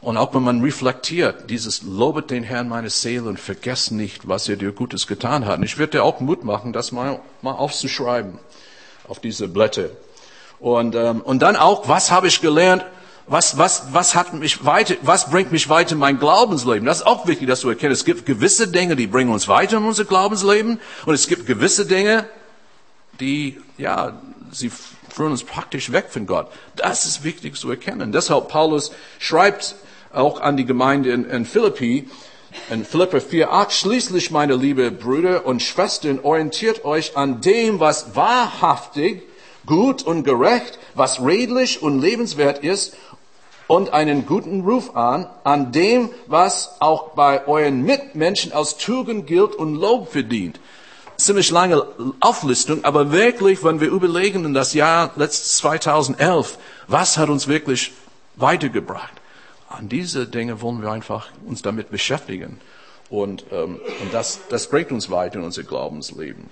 Und 0.00 0.16
auch 0.16 0.34
wenn 0.34 0.42
man 0.42 0.60
reflektiert, 0.60 1.50
dieses 1.50 1.82
lobet 1.82 2.30
den 2.30 2.42
Herrn 2.42 2.68
meine 2.68 2.90
Seele 2.90 3.24
und 3.28 3.40
vergesst 3.40 3.92
nicht, 3.92 4.28
was 4.28 4.48
er 4.48 4.56
dir 4.56 4.72
Gutes 4.72 5.06
getan 5.06 5.46
hat. 5.46 5.58
Und 5.58 5.64
ich 5.64 5.78
würde 5.78 5.98
dir 5.98 6.04
auch 6.04 6.20
Mut 6.20 6.44
machen, 6.44 6.72
das 6.72 6.92
mal, 6.92 7.20
mal 7.42 7.52
aufzuschreiben 7.52 8.38
auf 9.08 9.20
diese 9.20 9.48
Blätter. 9.48 9.88
Und, 10.58 10.94
ähm, 10.94 11.20
und 11.20 11.40
dann 11.40 11.56
auch, 11.56 11.88
was 11.88 12.10
habe 12.10 12.28
ich 12.28 12.40
gelernt? 12.40 12.84
Was, 13.28 13.58
was, 13.58 13.86
was 13.90 14.14
hat 14.14 14.34
mich 14.34 14.64
weiter, 14.64 14.94
was 15.02 15.30
bringt 15.30 15.50
mich 15.50 15.68
weiter 15.68 15.92
in 15.92 15.98
mein 15.98 16.20
Glaubensleben? 16.20 16.86
Das 16.86 16.98
ist 16.98 17.06
auch 17.06 17.26
wichtig, 17.26 17.48
dass 17.48 17.60
du 17.60 17.68
erkennst. 17.68 18.00
Es 18.00 18.04
gibt 18.04 18.24
gewisse 18.24 18.68
Dinge, 18.68 18.94
die 18.94 19.08
bringen 19.08 19.32
uns 19.32 19.48
weiter 19.48 19.78
in 19.78 19.84
unser 19.84 20.04
Glaubensleben. 20.04 20.78
Und 21.06 21.14
es 21.14 21.26
gibt 21.26 21.46
gewisse 21.46 21.86
Dinge, 21.86 22.28
die, 23.18 23.60
ja, 23.78 24.20
sie 24.52 24.70
führen 25.10 25.32
uns 25.32 25.42
praktisch 25.42 25.90
weg 25.90 26.06
von 26.10 26.26
Gott. 26.26 26.52
Das 26.76 27.04
ist 27.04 27.24
wichtig 27.24 27.56
zu 27.56 27.68
erkennen. 27.68 28.12
Deshalb 28.12 28.48
Paulus 28.48 28.92
schreibt 29.18 29.74
auch 30.16 30.40
an 30.40 30.56
die 30.56 30.64
Gemeinde 30.64 31.12
in, 31.12 31.24
in 31.24 31.44
Philippi, 31.44 32.08
in 32.70 32.84
Philipper 32.84 33.20
4, 33.20 33.52
8, 33.52 33.72
schließlich, 33.72 34.30
meine 34.30 34.54
liebe 34.54 34.90
Brüder 34.90 35.46
und 35.46 35.62
Schwestern, 35.62 36.20
orientiert 36.20 36.84
euch 36.84 37.16
an 37.16 37.40
dem, 37.40 37.80
was 37.80 38.16
wahrhaftig, 38.16 39.22
gut 39.66 40.02
und 40.02 40.24
gerecht, 40.24 40.78
was 40.94 41.20
redlich 41.20 41.82
und 41.82 42.00
lebenswert 42.00 42.60
ist 42.60 42.96
und 43.66 43.92
einen 43.92 44.26
guten 44.26 44.62
Ruf 44.62 44.94
an, 44.94 45.26
an 45.44 45.72
dem, 45.72 46.10
was 46.26 46.76
auch 46.80 47.10
bei 47.10 47.46
euren 47.46 47.82
Mitmenschen 47.82 48.52
als 48.52 48.76
Tugend 48.76 49.26
gilt 49.26 49.54
und 49.54 49.74
Lob 49.74 50.12
verdient. 50.12 50.60
Ziemlich 51.16 51.50
lange 51.50 51.86
Auflistung, 52.20 52.84
aber 52.84 53.10
wirklich, 53.10 53.64
wenn 53.64 53.80
wir 53.80 53.88
überlegen 53.88 54.44
in 54.44 54.54
das 54.54 54.74
Jahr 54.74 55.12
letztes 55.16 55.56
2011, 55.56 56.58
was 56.88 57.16
hat 57.16 57.28
uns 57.28 57.48
wirklich 57.48 57.92
weitergebracht? 58.36 59.15
An 59.78 59.90
diese 59.90 60.26
Dinge 60.26 60.62
wollen 60.62 60.80
wir 60.80 60.90
einfach 60.90 61.28
uns 61.44 61.60
damit 61.60 61.90
beschäftigen. 61.90 62.60
Und, 63.10 63.44
ähm, 63.52 63.78
und 64.00 64.14
das, 64.14 64.40
das 64.48 64.68
bringt 64.68 64.90
uns 64.90 65.10
weiter 65.10 65.38
in 65.38 65.44
unser 65.44 65.64
Glaubensleben. 65.64 66.48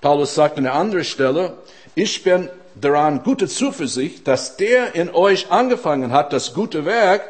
Paulus 0.00 0.34
sagt 0.34 0.56
an 0.56 0.66
einer 0.66 0.74
anderen 0.74 1.04
Stelle, 1.04 1.58
ich 1.94 2.22
bin 2.22 2.48
daran 2.74 3.22
gute 3.22 3.46
Zuversicht, 3.46 4.26
dass 4.26 4.56
der 4.56 4.94
in 4.94 5.10
euch 5.10 5.50
angefangen 5.50 6.12
hat, 6.12 6.32
das 6.32 6.54
gute 6.54 6.86
Werk, 6.86 7.28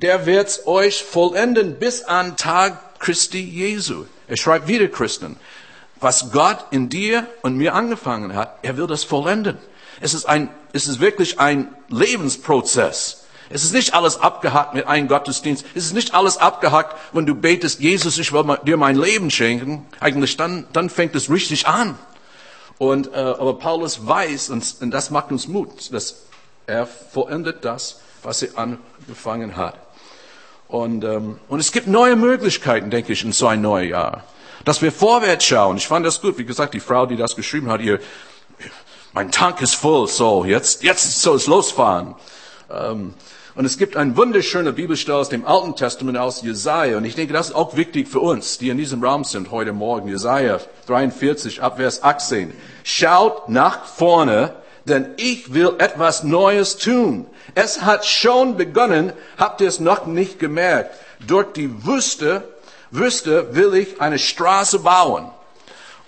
der 0.00 0.26
wird's 0.26 0.66
euch 0.66 1.02
vollenden 1.02 1.80
bis 1.80 2.04
an 2.04 2.36
Tag 2.36 3.00
Christi 3.00 3.40
Jesu. 3.40 4.04
Er 4.28 4.36
schreibt 4.36 4.68
wieder 4.68 4.86
Christen. 4.86 5.36
Was 6.00 6.30
Gott 6.30 6.66
in 6.70 6.88
dir 6.88 7.26
und 7.42 7.56
mir 7.56 7.74
angefangen 7.74 8.36
hat, 8.36 8.58
er 8.62 8.76
will 8.76 8.86
das 8.86 9.02
vollenden. 9.02 9.58
Es 10.00 10.14
ist 10.14 10.26
ein, 10.26 10.50
es 10.72 10.86
ist 10.86 11.00
wirklich 11.00 11.40
ein 11.40 11.74
Lebensprozess. 11.88 13.23
Es 13.50 13.64
ist 13.64 13.72
nicht 13.72 13.94
alles 13.94 14.20
abgehackt 14.20 14.74
mit 14.74 14.86
einem 14.86 15.08
Gottesdienst. 15.08 15.64
Es 15.74 15.86
ist 15.86 15.94
nicht 15.94 16.14
alles 16.14 16.38
abgehackt, 16.38 16.96
wenn 17.12 17.26
du 17.26 17.34
betest, 17.34 17.80
Jesus, 17.80 18.18
ich 18.18 18.32
will 18.32 18.58
dir 18.64 18.76
mein 18.76 18.96
Leben 18.96 19.30
schenken. 19.30 19.86
Eigentlich 20.00 20.36
dann, 20.36 20.66
dann 20.72 20.90
fängt 20.90 21.14
es 21.14 21.30
richtig 21.30 21.66
an. 21.66 21.98
Und, 22.78 23.12
äh, 23.12 23.18
aber 23.18 23.58
Paulus 23.58 24.06
weiß, 24.06 24.50
und, 24.50 24.76
und 24.80 24.90
das 24.90 25.10
macht 25.10 25.30
uns 25.30 25.46
Mut, 25.46 25.92
dass 25.92 26.16
er 26.66 26.86
vollendet 26.86 27.64
das, 27.64 28.00
was 28.22 28.42
er 28.42 28.58
angefangen 28.58 29.56
hat. 29.56 29.76
Und, 30.66 31.04
ähm, 31.04 31.38
und 31.48 31.60
es 31.60 31.70
gibt 31.70 31.86
neue 31.86 32.16
Möglichkeiten, 32.16 32.90
denke 32.90 33.12
ich, 33.12 33.24
in 33.24 33.32
so 33.32 33.46
ein 33.46 33.60
neues 33.60 33.90
Jahr. 33.90 34.24
Dass 34.64 34.80
wir 34.80 34.90
vorwärts 34.90 35.44
schauen. 35.44 35.76
Ich 35.76 35.86
fand 35.86 36.06
das 36.06 36.20
gut. 36.20 36.38
Wie 36.38 36.44
gesagt, 36.44 36.74
die 36.74 36.80
Frau, 36.80 37.06
die 37.06 37.16
das 37.16 37.36
geschrieben 37.36 37.70
hat, 37.70 37.80
ihr, 37.80 38.00
mein 39.12 39.30
Tank 39.30 39.60
ist 39.60 39.74
voll, 39.74 40.08
so, 40.08 40.44
jetzt, 40.44 40.82
jetzt 40.82 41.20
soll 41.20 41.36
es 41.36 41.46
losfahren. 41.46 42.16
Ähm, 42.70 43.14
und 43.54 43.64
es 43.64 43.78
gibt 43.78 43.96
ein 43.96 44.16
wunderschöner 44.16 44.72
Bibelstelle 44.72 45.18
aus 45.18 45.28
dem 45.28 45.46
Alten 45.46 45.76
Testament 45.76 46.18
aus 46.18 46.42
Jesaja. 46.42 46.96
Und 46.96 47.04
ich 47.04 47.14
denke, 47.14 47.32
das 47.32 47.50
ist 47.50 47.54
auch 47.54 47.76
wichtig 47.76 48.08
für 48.08 48.18
uns, 48.18 48.58
die 48.58 48.68
in 48.68 48.78
diesem 48.78 49.02
Raum 49.04 49.22
sind 49.22 49.52
heute 49.52 49.72
Morgen. 49.72 50.08
Jesaja 50.08 50.58
43, 50.86 51.62
Abvers 51.62 52.02
18. 52.02 52.52
Schaut 52.82 53.48
nach 53.48 53.84
vorne, 53.84 54.54
denn 54.86 55.14
ich 55.18 55.54
will 55.54 55.74
etwas 55.78 56.24
Neues 56.24 56.78
tun. 56.78 57.26
Es 57.54 57.82
hat 57.82 58.04
schon 58.04 58.56
begonnen, 58.56 59.12
habt 59.38 59.60
ihr 59.60 59.68
es 59.68 59.78
noch 59.78 60.06
nicht 60.06 60.40
gemerkt. 60.40 60.96
Durch 61.24 61.52
die 61.52 61.86
Wüste, 61.86 62.42
Wüste 62.90 63.54
will 63.54 63.74
ich 63.74 64.00
eine 64.00 64.18
Straße 64.18 64.80
bauen. 64.80 65.30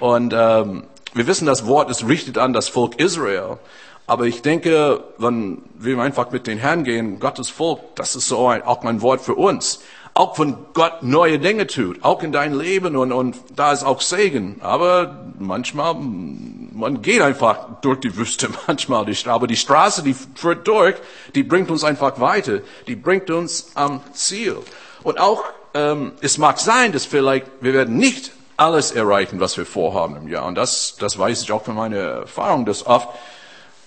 Und 0.00 0.34
ähm, 0.36 0.84
wir 1.14 1.26
wissen, 1.26 1.46
das 1.46 1.66
Wort 1.66 1.90
ist 1.90 2.06
richtet 2.06 2.38
an 2.38 2.52
das 2.52 2.68
Volk 2.68 2.98
Israel. 2.98 3.58
Aber 4.06 4.25
ich 4.26 4.42
denke, 4.42 5.02
wenn 5.18 5.62
wir 5.75 5.98
einfach 5.98 6.30
mit 6.30 6.46
den 6.46 6.58
Herrn 6.58 6.84
gehen, 6.84 7.18
Gottes 7.18 7.50
Volk, 7.50 7.80
das 7.96 8.14
ist 8.14 8.28
so 8.28 8.46
ein, 8.46 8.62
auch 8.62 8.84
ein 8.84 9.02
Wort 9.02 9.20
für 9.20 9.34
uns. 9.34 9.80
Auch 10.14 10.38
wenn 10.38 10.56
Gott 10.72 11.02
neue 11.02 11.38
Dinge 11.38 11.66
tut, 11.66 12.02
auch 12.02 12.22
in 12.22 12.32
dein 12.32 12.54
Leben 12.54 12.96
und, 12.96 13.12
und 13.12 13.36
da 13.54 13.72
ist 13.72 13.82
auch 13.84 14.00
Segen. 14.00 14.60
Aber 14.62 15.26
manchmal, 15.38 15.94
man 15.94 17.02
geht 17.02 17.20
einfach 17.20 17.80
durch 17.82 18.00
die 18.00 18.16
Wüste 18.16 18.48
manchmal. 18.66 19.06
Aber 19.26 19.46
die 19.46 19.56
Straße, 19.56 20.02
die 20.02 20.14
führt 20.14 20.66
durch, 20.66 20.94
die 21.34 21.42
bringt 21.42 21.70
uns 21.70 21.84
einfach 21.84 22.18
weiter. 22.20 22.60
Die 22.86 22.96
bringt 22.96 23.28
uns 23.30 23.72
am 23.75 24.00
Ziel. 24.12 24.56
Und 25.02 25.20
auch, 25.20 25.44
ähm, 25.75 26.12
es 26.22 26.38
mag 26.38 26.60
sein, 26.60 26.92
dass 26.92 27.04
vielleicht, 27.04 27.46
wir 27.60 27.75
werden 27.75 27.98
nicht 27.98 28.32
alles 28.56 28.92
erreichen, 28.92 29.40
was 29.40 29.58
wir 29.58 29.66
vorhaben 29.66 30.16
im 30.16 30.28
Jahr. 30.28 30.46
Und 30.46 30.54
das, 30.54 30.96
das 30.98 31.18
weiß 31.18 31.42
ich 31.42 31.52
auch 31.52 31.64
von 31.64 31.75
meiner 31.75 31.98
Erfahrung, 31.98 32.64
dass 32.64 32.86
oft 32.86 33.08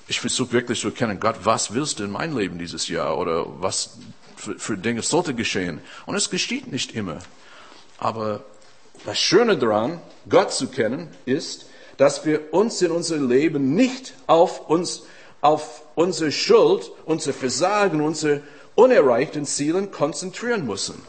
ich 0.10 0.20
versuche 0.20 0.52
wirklich 0.54 0.82
zu 0.82 0.88
erkennen, 0.88 1.20
Gott, 1.20 1.36
was 1.44 1.74
willst 1.74 2.00
du 2.00 2.04
in 2.04 2.12
mein 2.12 2.36
Leben 2.36 2.58
dieses 2.58 2.88
Jahr 2.88 3.18
oder 3.18 3.46
was 3.62 3.98
für, 4.36 4.58
für 4.58 4.76
Dinge 4.76 5.04
sollte 5.04 5.36
geschehen? 5.36 5.82
Und 6.08 6.16
es 6.16 6.32
geschieht 6.32 6.72
nicht 6.72 6.96
immer. 6.96 7.20
Aber 8.00 8.44
das 9.06 9.20
Schöne 9.20 9.56
daran, 9.56 10.02
Gott 10.28 10.52
zu 10.52 10.68
kennen, 10.68 11.10
ist, 11.26 11.68
dass 11.98 12.26
wir 12.26 12.54
uns 12.54 12.82
in 12.82 12.90
unserem 12.90 13.30
Leben 13.30 13.76
nicht 13.76 14.14
auf 14.26 14.68
uns, 14.68 15.04
auf 15.42 15.84
unsere 15.94 16.32
Schuld, 16.32 16.92
unser 17.06 17.32
Versagen, 17.32 18.02
unsere 18.02 18.42
unerreichten 18.74 19.46
Zielen 19.46 19.92
konzentrieren 19.92 20.66
müssen. 20.66 21.00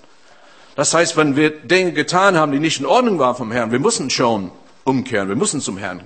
Das 0.77 0.93
heißt, 0.93 1.17
wenn 1.17 1.37
wir 1.37 1.51
Dinge 1.51 1.93
getan 1.93 2.37
haben, 2.37 2.53
die 2.53 2.59
nicht 2.59 2.81
in 2.81 2.87
Ordnung 2.87 3.19
waren 3.19 3.35
vom 3.35 3.51
Herrn, 3.51 3.73
wir 3.73 3.79
müssen 3.79 4.11
schon 4.11 4.51
umkehren, 4.85 5.29
wir 5.29 5.37
müssen 5.37 5.63
zum 5.63 5.79
Herrn 5.79 6.05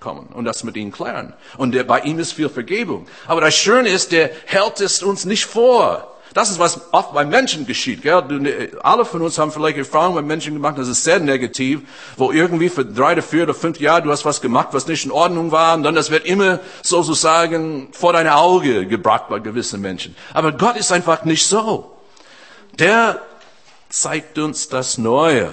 kommen 0.00 0.28
und 0.34 0.44
das 0.44 0.64
mit 0.64 0.76
ihm 0.76 0.92
klären. 0.92 1.32
Und 1.56 1.72
der, 1.72 1.84
bei 1.84 2.00
ihm 2.00 2.18
ist 2.18 2.32
viel 2.32 2.48
Vergebung. 2.48 3.06
Aber 3.26 3.40
das 3.40 3.54
Schöne 3.54 3.88
ist, 3.88 4.12
der 4.12 4.30
hält 4.46 4.80
es 4.80 5.02
uns 5.02 5.24
nicht 5.24 5.46
vor. 5.46 6.14
Das 6.34 6.50
ist, 6.50 6.58
was 6.58 6.92
oft 6.92 7.14
bei 7.14 7.24
Menschen 7.24 7.66
geschieht. 7.66 8.02
Gell? 8.02 8.22
Ne, 8.28 8.70
alle 8.82 9.04
von 9.04 9.22
uns 9.22 9.38
haben 9.38 9.50
vielleicht 9.50 9.78
Erfahrungen 9.78 10.16
mit 10.16 10.26
Menschen 10.26 10.54
gemacht, 10.54 10.76
das 10.78 10.88
ist 10.88 11.02
sehr 11.02 11.18
negativ, 11.18 11.80
wo 12.16 12.32
irgendwie 12.32 12.68
für 12.68 12.84
drei 12.84 13.12
oder 13.12 13.22
vier 13.22 13.44
oder 13.44 13.54
fünf 13.54 13.80
Jahre 13.80 14.02
du 14.02 14.10
hast 14.10 14.24
was 14.24 14.40
gemacht, 14.40 14.68
was 14.72 14.86
nicht 14.86 15.04
in 15.04 15.10
Ordnung 15.10 15.52
war, 15.52 15.74
und 15.74 15.82
dann 15.82 15.94
das 15.94 16.10
wird 16.10 16.26
immer 16.26 16.60
sozusagen 16.82 17.88
vor 17.92 18.12
deine 18.12 18.36
Auge 18.36 18.86
gebracht 18.86 19.24
bei 19.28 19.38
gewissen 19.38 19.80
Menschen. 19.80 20.14
Aber 20.34 20.52
Gott 20.52 20.76
ist 20.76 20.92
einfach 20.92 21.24
nicht 21.24 21.46
so. 21.46 21.96
Der 22.78 23.20
zeigt 23.88 24.38
uns 24.38 24.68
das 24.68 24.98
Neue, 24.98 25.50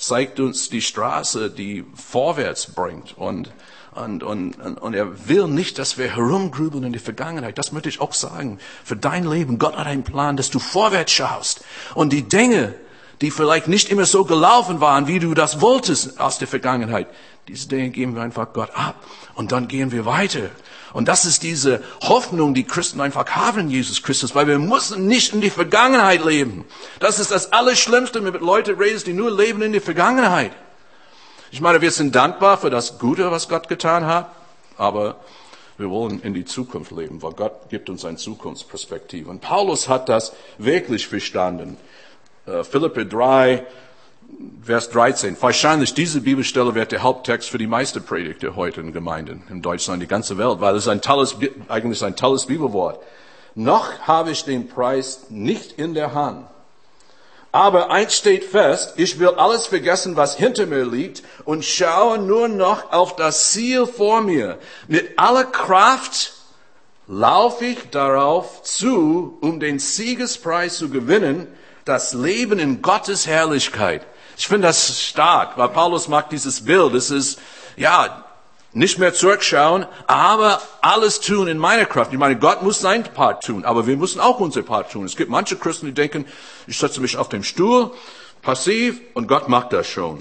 zeigt 0.00 0.40
uns 0.40 0.70
die 0.70 0.82
Straße, 0.82 1.50
die 1.50 1.84
vorwärts 1.94 2.72
bringt 2.72 3.16
und 3.16 3.52
und, 3.92 4.22
und, 4.22 4.54
und 4.54 4.94
er 4.94 5.28
will 5.28 5.48
nicht, 5.48 5.76
dass 5.76 5.98
wir 5.98 6.14
herumgrübeln 6.14 6.84
in 6.84 6.92
die 6.92 7.00
Vergangenheit. 7.00 7.58
Das 7.58 7.72
möchte 7.72 7.88
ich 7.88 8.00
auch 8.00 8.12
sagen. 8.12 8.60
Für 8.84 8.94
dein 8.94 9.28
Leben, 9.28 9.58
Gott 9.58 9.76
hat 9.76 9.88
einen 9.88 10.04
Plan, 10.04 10.36
dass 10.36 10.48
du 10.48 10.60
vorwärts 10.60 11.10
schaust. 11.10 11.64
Und 11.96 12.12
die 12.12 12.22
Dinge, 12.22 12.76
die 13.20 13.30
vielleicht 13.30 13.68
nicht 13.68 13.90
immer 13.90 14.06
so 14.06 14.24
gelaufen 14.24 14.80
waren, 14.80 15.06
wie 15.06 15.18
du 15.18 15.34
das 15.34 15.60
wolltest 15.60 16.18
aus 16.18 16.38
der 16.38 16.48
Vergangenheit, 16.48 17.06
diese 17.48 17.68
Dinge 17.68 17.90
geben 17.90 18.14
wir 18.14 18.22
einfach 18.22 18.52
Gott 18.52 18.70
ab. 18.74 18.94
Und 19.34 19.52
dann 19.52 19.66
gehen 19.66 19.92
wir 19.92 20.06
weiter. 20.06 20.50
Und 20.92 21.08
das 21.08 21.24
ist 21.24 21.42
diese 21.42 21.82
Hoffnung, 22.02 22.54
die 22.54 22.64
Christen 22.64 23.00
einfach 23.00 23.26
haben 23.30 23.60
in 23.60 23.70
Jesus 23.70 24.02
Christus, 24.02 24.34
weil 24.34 24.46
wir 24.46 24.58
müssen 24.58 25.06
nicht 25.06 25.32
in 25.32 25.40
die 25.40 25.50
Vergangenheit 25.50 26.24
leben. 26.24 26.64
Das 26.98 27.18
ist 27.18 27.30
das 27.30 27.52
Allerschlimmste, 27.52 28.24
wenn 28.24 28.32
mit 28.32 28.42
Leuten 28.42 28.76
redest, 28.76 29.06
die 29.06 29.12
nur 29.12 29.30
leben 29.30 29.62
in 29.62 29.72
die 29.72 29.80
Vergangenheit. 29.80 30.52
Ich 31.50 31.60
meine, 31.60 31.80
wir 31.80 31.90
sind 31.90 32.14
dankbar 32.14 32.58
für 32.58 32.70
das 32.70 32.98
Gute, 32.98 33.30
was 33.30 33.48
Gott 33.48 33.68
getan 33.68 34.06
hat, 34.06 34.30
aber 34.76 35.16
wir 35.78 35.90
wollen 35.90 36.20
in 36.22 36.34
die 36.34 36.44
Zukunft 36.44 36.92
leben, 36.92 37.22
weil 37.22 37.32
Gott 37.32 37.68
gibt 37.70 37.88
uns 37.88 38.04
eine 38.04 38.16
Zukunftsperspektive. 38.16 39.28
Und 39.30 39.40
Paulus 39.40 39.88
hat 39.88 40.08
das 40.08 40.32
wirklich 40.58 41.08
verstanden. 41.08 41.76
Äh, 42.50 42.64
Philippe 42.64 43.06
3, 43.06 43.64
Vers 44.62 44.90
13. 44.90 45.36
Wahrscheinlich 45.40 45.94
diese 45.94 46.20
Bibelstelle 46.20 46.74
wird 46.74 46.92
der 46.92 47.02
Haupttext 47.02 47.50
für 47.50 47.58
die 47.58 47.66
meisten 47.66 48.02
Predigte 48.02 48.56
heute 48.56 48.80
in 48.80 48.92
Gemeinden 48.92 49.42
in 49.50 49.62
Deutschland, 49.62 50.02
die 50.02 50.06
ganze 50.06 50.38
Welt, 50.38 50.60
weil 50.60 50.76
es 50.76 50.88
ein 50.88 51.00
tolles, 51.00 51.36
eigentlich 51.68 52.02
ein 52.04 52.16
tolles 52.16 52.46
Bibelwort. 52.46 53.02
Noch 53.54 54.00
habe 54.00 54.30
ich 54.30 54.44
den 54.44 54.68
Preis 54.68 55.26
nicht 55.30 55.72
in 55.72 55.94
der 55.94 56.14
Hand 56.14 56.46
aber 57.52 57.90
eins 57.90 58.16
steht 58.16 58.44
fest, 58.44 58.94
ich 58.96 59.18
will 59.18 59.30
alles 59.30 59.66
vergessen, 59.66 60.16
was 60.16 60.36
hinter 60.36 60.66
mir 60.66 60.84
liegt 60.84 61.22
und 61.44 61.64
schaue 61.64 62.18
nur 62.18 62.48
noch 62.48 62.92
auf 62.92 63.16
das 63.16 63.50
Ziel 63.50 63.86
vor 63.86 64.20
mir. 64.20 64.58
Mit 64.86 65.18
aller 65.18 65.44
Kraft 65.44 66.34
laufe 67.08 67.64
ich 67.64 67.90
darauf 67.90 68.62
zu, 68.62 69.36
um 69.40 69.58
den 69.58 69.80
Siegespreis 69.80 70.78
zu 70.78 70.90
gewinnen, 70.90 71.48
das 71.84 72.12
Leben 72.14 72.58
in 72.58 72.82
Gottes 72.82 73.26
Herrlichkeit. 73.26 74.06
Ich 74.36 74.46
finde 74.46 74.68
das 74.68 75.02
stark, 75.02 75.58
weil 75.58 75.68
Paulus 75.68 76.08
mag 76.08 76.30
dieses 76.30 76.64
Bild. 76.64 76.94
Es 76.94 77.10
ist, 77.10 77.38
ja, 77.76 78.24
nicht 78.72 78.98
mehr 78.98 79.12
zurückschauen, 79.12 79.86
aber 80.06 80.62
alles 80.80 81.20
tun 81.20 81.48
in 81.48 81.58
meiner 81.58 81.86
Kraft. 81.86 82.12
Ich 82.12 82.18
meine, 82.18 82.38
Gott 82.38 82.62
muss 82.62 82.80
sein 82.80 83.02
Part 83.02 83.44
tun, 83.44 83.64
aber 83.64 83.86
wir 83.86 83.96
müssen 83.96 84.20
auch 84.20 84.38
unser 84.38 84.62
Part 84.62 84.92
tun. 84.92 85.04
Es 85.04 85.16
gibt 85.16 85.30
manche 85.30 85.56
Christen, 85.56 85.86
die 85.86 85.92
denken, 85.92 86.24
ich 86.66 86.78
setze 86.78 87.00
mich 87.00 87.16
auf 87.16 87.28
dem 87.28 87.42
Stuhl, 87.42 87.90
passiv, 88.42 89.00
und 89.14 89.26
Gott 89.26 89.48
macht 89.48 89.72
das 89.72 89.88
schon. 89.88 90.20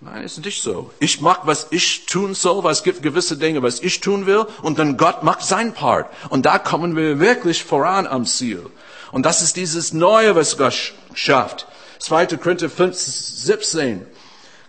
Nein, 0.00 0.24
ist 0.24 0.44
nicht 0.44 0.62
so. 0.62 0.90
Ich 0.98 1.20
mache, 1.20 1.42
was 1.44 1.68
ich 1.70 2.06
tun 2.06 2.34
soll, 2.34 2.64
weil 2.64 2.72
es 2.72 2.82
gibt 2.82 3.02
gewisse 3.02 3.36
Dinge, 3.36 3.62
was 3.62 3.80
ich 3.80 4.00
tun 4.00 4.26
will, 4.26 4.46
und 4.62 4.78
dann 4.78 4.96
Gott 4.96 5.22
macht 5.22 5.42
sein 5.42 5.74
Part. 5.74 6.08
Und 6.28 6.44
da 6.44 6.58
kommen 6.58 6.96
wir 6.96 7.20
wirklich 7.20 7.62
voran 7.62 8.08
am 8.08 8.26
Ziel. 8.26 8.68
Und 9.12 9.24
das 9.24 9.42
ist 9.42 9.56
dieses 9.56 9.92
Neue, 9.92 10.34
was 10.34 10.56
Gott 10.56 10.94
schafft. 11.14 11.66
2. 11.98 12.26
Korinther 12.38 12.68
5, 12.68 12.96
17. 12.96 14.06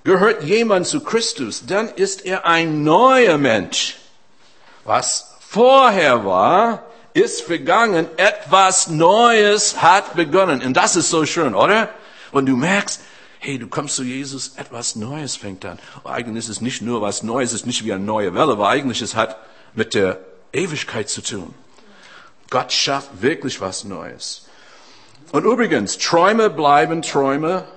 Gehört 0.04 0.44
jemand 0.44 0.86
zu 0.86 1.00
Christus, 1.00 1.64
dann 1.66 1.88
ist 1.88 2.26
er 2.26 2.46
ein 2.46 2.84
neuer 2.84 3.38
Mensch. 3.38 3.98
Was 4.84 5.34
vorher 5.40 6.26
war, 6.26 6.84
ist 7.14 7.42
vergangen, 7.42 8.08
etwas 8.18 8.88
Neues 8.88 9.82
hat 9.82 10.16
begonnen. 10.16 10.62
Und 10.62 10.74
das 10.74 10.96
ist 10.98 11.10
so 11.10 11.26
schön, 11.26 11.56
oder? 11.56 11.90
Und 12.32 12.48
du 12.48 12.58
merkst, 12.58 13.02
hey, 13.40 13.58
du 13.58 13.68
kommst 13.68 13.96
zu 13.96 14.04
Jesus, 14.04 14.54
etwas 14.58 14.96
Neues 14.96 15.38
fängt 15.38 15.64
an. 15.64 15.80
Und 16.04 16.12
eigentlich 16.12 16.46
ist 16.46 16.50
es 16.50 16.62
nicht 16.62 16.82
nur 16.82 17.02
was 17.02 17.24
Neues, 17.24 17.52
es 17.52 17.62
ist 17.62 17.66
nicht 17.66 17.86
wie 17.86 17.94
eine 17.94 18.04
neue 18.04 18.34
Welle, 18.34 18.54
aber 18.54 18.68
eigentlich 18.68 19.02
es 19.02 19.16
hat 19.16 19.38
mit 19.74 19.94
der 19.94 20.20
Ewigkeit 20.52 21.10
zu 21.10 21.22
tun. 21.22 21.54
Gott 22.54 22.72
schafft 22.72 23.24
wirklich 23.24 23.62
was 23.62 23.84
Neues. 23.84 24.46
Und 25.32 25.44
übrigens, 25.44 25.98
Träume 25.98 26.52
bleiben 26.52 27.02
Träume 27.02 27.68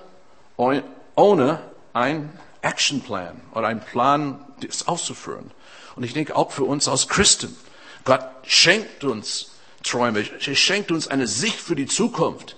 ohne 0.55 1.61
ein 1.93 2.31
Actionplan 2.61 3.41
oder 3.55 3.69
einen 3.69 3.79
Plan, 3.79 4.45
das 4.61 4.87
auszuführen. 4.87 5.49
Und 5.95 6.03
ich 6.03 6.13
denke 6.13 6.35
auch 6.35 6.51
für 6.51 6.65
uns 6.65 6.87
als 6.87 7.07
Christen, 7.07 7.57
Gott 8.05 8.23
schenkt 8.43 9.03
uns 9.03 9.49
Träume, 9.83 10.19
er 10.19 10.55
schenkt 10.55 10.91
uns 10.91 11.07
eine 11.07 11.25
Sicht 11.25 11.59
für 11.59 11.75
die 11.75 11.87
Zukunft. 11.87 12.55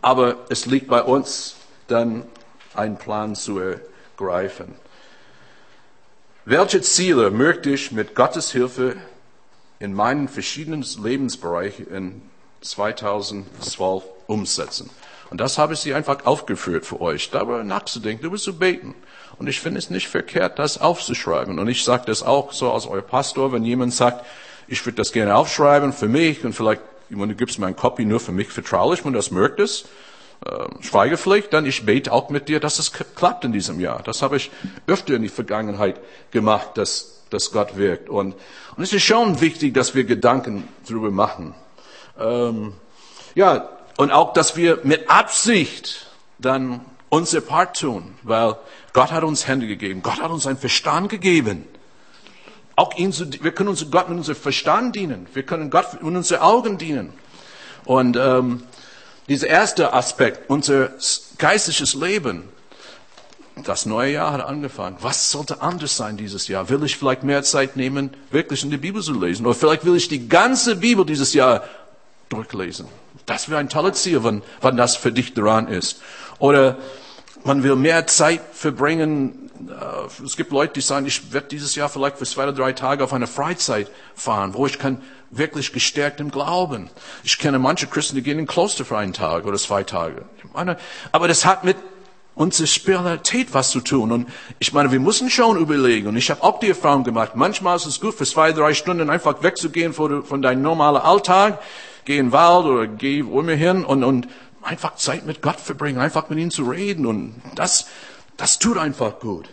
Aber 0.00 0.46
es 0.48 0.64
liegt 0.64 0.88
bei 0.88 1.02
uns, 1.02 1.56
dann 1.88 2.24
einen 2.72 2.96
Plan 2.96 3.36
zu 3.36 3.58
ergreifen. 3.58 4.74
Welche 6.46 6.80
Ziele 6.80 7.30
möchte 7.30 7.68
ich 7.68 7.92
mit 7.92 8.14
Gottes 8.14 8.50
Hilfe 8.50 8.96
in 9.80 9.92
meinen 9.92 10.28
verschiedenen 10.28 10.84
Lebensbereichen 11.02 11.86
in 11.88 12.22
2012 12.60 14.04
umsetzen? 14.26 14.90
Und 15.30 15.40
das 15.40 15.58
habe 15.58 15.74
ich 15.74 15.80
sie 15.80 15.94
einfach 15.94 16.26
aufgeführt 16.26 16.86
für 16.86 17.00
euch, 17.00 17.30
darüber 17.30 17.64
nachzudenken, 17.64 18.22
darüber 18.22 18.38
zu 18.38 18.58
beten. 18.58 18.94
Und 19.38 19.48
ich 19.48 19.60
finde 19.60 19.78
es 19.78 19.90
nicht 19.90 20.08
verkehrt, 20.08 20.58
das 20.58 20.80
aufzuschreiben. 20.80 21.58
Und 21.58 21.68
ich 21.68 21.82
sage 21.82 22.04
das 22.06 22.22
auch 22.22 22.52
so 22.52 22.72
als 22.72 22.86
euer 22.86 23.02
Pastor, 23.02 23.52
wenn 23.52 23.64
jemand 23.64 23.92
sagt, 23.92 24.24
ich 24.68 24.84
würde 24.86 24.96
das 24.96 25.12
gerne 25.12 25.34
aufschreiben 25.34 25.92
für 25.92 26.08
mich 26.08 26.44
und 26.44 26.52
vielleicht, 26.52 26.82
du 27.10 27.34
gibst 27.34 27.58
mir 27.58 27.66
ein 27.66 27.76
Copy 27.76 28.04
nur 28.04 28.20
für 28.20 28.32
mich 28.32 28.48
vertraulich, 28.48 29.04
wenn 29.04 29.12
du 29.12 29.18
das 29.18 29.30
möchtest, 29.30 29.86
äh, 30.44 30.82
Schweigepflicht, 30.82 31.52
dann 31.52 31.66
ich 31.66 31.84
bete 31.84 32.12
auch 32.12 32.30
mit 32.30 32.48
dir, 32.48 32.60
dass 32.60 32.78
es 32.78 32.92
klappt 32.92 33.44
in 33.44 33.52
diesem 33.52 33.80
Jahr. 33.80 34.02
Das 34.02 34.22
habe 34.22 34.36
ich 34.36 34.50
öfter 34.86 35.14
in 35.14 35.22
die 35.22 35.28
Vergangenheit 35.28 36.00
gemacht, 36.30 36.70
dass, 36.74 37.13
dass 37.34 37.52
Gott 37.52 37.76
wirkt. 37.76 38.08
Und, 38.08 38.34
und 38.76 38.82
es 38.82 38.92
ist 38.92 39.02
schon 39.02 39.40
wichtig, 39.40 39.74
dass 39.74 39.94
wir 39.94 40.04
Gedanken 40.04 40.66
darüber 40.88 41.10
machen. 41.10 41.54
Ähm, 42.18 42.72
ja, 43.34 43.68
und 43.96 44.10
auch, 44.10 44.32
dass 44.32 44.56
wir 44.56 44.80
mit 44.84 45.10
Absicht 45.10 46.06
dann 46.38 46.80
unser 47.08 47.40
Part 47.40 47.78
tun, 47.78 48.14
weil 48.22 48.56
Gott 48.92 49.12
hat 49.12 49.24
uns 49.24 49.46
Hände 49.46 49.66
gegeben, 49.66 50.02
Gott 50.02 50.20
hat 50.20 50.30
uns 50.30 50.46
einen 50.46 50.58
Verstand 50.58 51.08
gegeben. 51.08 51.66
Auch 52.76 52.96
ihn 52.96 53.12
zu, 53.12 53.30
wir 53.42 53.52
können 53.52 53.68
uns 53.68 53.88
Gott 53.90 54.08
mit 54.08 54.18
unserem 54.18 54.36
Verstand 54.36 54.96
dienen, 54.96 55.26
wir 55.32 55.44
können 55.44 55.70
Gott 55.70 55.94
mit 55.94 56.02
unseren 56.02 56.40
Augen 56.40 56.78
dienen. 56.78 57.12
Und 57.84 58.16
ähm, 58.16 58.64
dieser 59.28 59.46
erste 59.46 59.92
Aspekt, 59.92 60.50
unser 60.50 60.90
geistliches 61.38 61.94
Leben, 61.94 62.48
das 63.62 63.86
neue 63.86 64.12
Jahr 64.12 64.32
hat 64.32 64.44
angefangen. 64.44 64.96
Was 65.00 65.30
sollte 65.30 65.62
anders 65.62 65.96
sein 65.96 66.16
dieses 66.16 66.48
Jahr? 66.48 66.68
Will 66.68 66.82
ich 66.84 66.96
vielleicht 66.96 67.22
mehr 67.22 67.42
Zeit 67.44 67.76
nehmen, 67.76 68.10
wirklich 68.30 68.64
in 68.64 68.70
die 68.70 68.78
Bibel 68.78 69.00
zu 69.00 69.18
lesen? 69.18 69.46
Oder 69.46 69.54
vielleicht 69.54 69.84
will 69.84 69.94
ich 69.94 70.08
die 70.08 70.28
ganze 70.28 70.76
Bibel 70.76 71.06
dieses 71.06 71.34
Jahr 71.34 71.62
durchlesen. 72.28 72.88
Das 73.26 73.48
wäre 73.48 73.60
ein 73.60 73.68
tolles 73.68 74.02
Ziel, 74.02 74.24
wenn, 74.24 74.42
wenn 74.60 74.76
das 74.76 74.96
für 74.96 75.12
dich 75.12 75.34
dran 75.34 75.68
ist. 75.68 76.02
Oder 76.38 76.76
man 77.44 77.62
will 77.62 77.76
mehr 77.76 78.06
Zeit 78.06 78.40
verbringen. 78.52 79.50
Äh, 79.68 80.24
es 80.24 80.36
gibt 80.36 80.50
Leute, 80.50 80.74
die 80.74 80.80
sagen, 80.80 81.06
ich 81.06 81.32
werde 81.32 81.46
dieses 81.48 81.76
Jahr 81.76 81.88
vielleicht 81.88 82.18
für 82.18 82.26
zwei 82.26 82.42
oder 82.42 82.52
drei 82.52 82.72
Tage 82.72 83.04
auf 83.04 83.12
eine 83.12 83.28
Freizeit 83.28 83.90
fahren, 84.16 84.54
wo 84.54 84.66
ich 84.66 84.78
kann 84.78 85.00
wirklich 85.30 85.72
gestärkt 85.72 86.20
im 86.20 86.30
Glauben. 86.30 86.90
Ich 87.22 87.38
kenne 87.38 87.58
manche 87.58 87.86
Christen, 87.86 88.16
die 88.16 88.22
gehen 88.22 88.38
in 88.38 88.46
Kloster 88.46 88.84
für 88.84 88.98
einen 88.98 89.12
Tag 89.12 89.46
oder 89.46 89.58
zwei 89.58 89.84
Tage. 89.84 90.24
Meine, 90.52 90.76
aber 91.12 91.28
das 91.28 91.44
hat 91.44 91.64
mit 91.64 91.76
unserer 92.34 92.66
Spiritualität 92.66 93.54
was 93.54 93.70
zu 93.70 93.80
tun. 93.80 94.10
Und 94.12 94.28
ich 94.58 94.72
meine, 94.72 94.90
wir 94.90 95.00
müssen 95.00 95.30
schon 95.30 95.56
überlegen. 95.56 96.08
Und 96.08 96.16
ich 96.16 96.30
habe 96.30 96.42
auch 96.42 96.58
die 96.58 96.68
Erfahrung 96.68 97.04
gemacht, 97.04 97.32
manchmal 97.34 97.76
ist 97.76 97.86
es 97.86 98.00
gut, 98.00 98.14
für 98.14 98.24
zwei, 98.26 98.52
drei 98.52 98.74
Stunden 98.74 99.10
einfach 99.10 99.42
wegzugehen 99.42 99.92
von 99.92 100.42
deinem 100.42 100.62
normalen 100.62 101.00
Alltag 101.00 101.60
geh 102.04 102.18
in 102.18 102.26
den 102.26 102.32
Wald 102.32 102.66
oder 102.66 102.86
geh 102.86 103.24
wo 103.24 103.40
immer 103.40 103.52
hin 103.52 103.84
und, 103.84 104.04
und 104.04 104.28
einfach 104.62 104.96
Zeit 104.96 105.26
mit 105.26 105.42
Gott 105.42 105.60
verbringen, 105.60 105.98
einfach 105.98 106.28
mit 106.28 106.38
ihm 106.38 106.50
zu 106.50 106.64
reden 106.64 107.06
und 107.06 107.34
das, 107.54 107.86
das 108.36 108.58
tut 108.58 108.78
einfach 108.78 109.18
gut. 109.20 109.48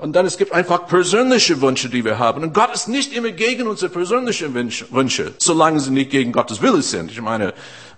Und 0.00 0.14
dann 0.14 0.24
es 0.24 0.38
gibt 0.38 0.52
einfach 0.52 0.86
persönliche 0.86 1.60
Wünsche, 1.60 1.90
die 1.90 2.06
wir 2.06 2.18
haben. 2.18 2.42
Und 2.42 2.54
Gott 2.54 2.72
ist 2.72 2.88
nicht 2.88 3.12
immer 3.12 3.32
gegen 3.32 3.66
unsere 3.66 3.92
persönlichen 3.92 4.54
Wünsche, 4.54 5.34
solange 5.36 5.78
sie 5.78 5.90
nicht 5.90 6.10
gegen 6.10 6.32
Gottes 6.32 6.62
Wille 6.62 6.80
sind. 6.80 7.10
Ich 7.10 7.20
meine, 7.20 7.52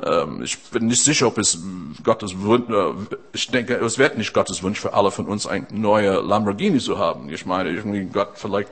ähm, 0.05 0.43
ich 0.43 0.59
bin 0.59 0.89
nicht 0.89 1.05
sicher, 1.05 1.29
ob 1.29 1.39
es 1.39 1.61
Gottes 2.03 2.41
Wunsch, 2.41 2.69
äh, 2.71 3.17
ich 3.33 3.49
denke, 3.53 3.75
es 3.77 3.99
wird 3.99 4.19
nicht 4.19 4.35
Gottes 4.35 4.65
Wunsch 4.65 4.81
für 4.81 4.95
alle 4.95 5.13
von 5.13 5.27
uns, 5.27 5.47
ein 5.47 5.69
neuer 5.71 6.21
Lamborghini 6.25 6.81
zu 6.81 6.99
haben. 6.99 7.31
Ich 7.31 7.47
meine, 7.47 7.71
irgendwie 7.71 8.05
Gott, 8.07 8.31
vielleicht 8.35 8.71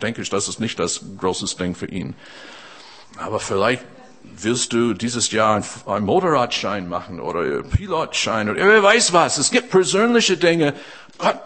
denke 0.00 0.22
ich, 0.22 0.30
das 0.30 0.48
ist 0.48 0.60
nicht 0.60 0.78
das 0.78 1.02
große 1.18 1.54
Ding 1.58 1.74
für 1.74 1.86
ihn. 1.86 2.14
Aber 3.18 3.38
vielleicht 3.38 3.84
willst 4.22 4.72
du 4.72 4.94
dieses 4.94 5.30
Jahr 5.30 5.62
einen 5.86 6.06
Motorradschein 6.06 6.88
machen 6.88 7.20
oder 7.20 7.62
Pilotschein 7.64 8.48
oder 8.48 8.66
wer 8.66 8.82
weiß 8.82 9.12
was. 9.12 9.36
Es 9.36 9.50
gibt 9.50 9.70
persönliche 9.70 10.38
Dinge. 10.38 10.72
Gott, 11.18 11.38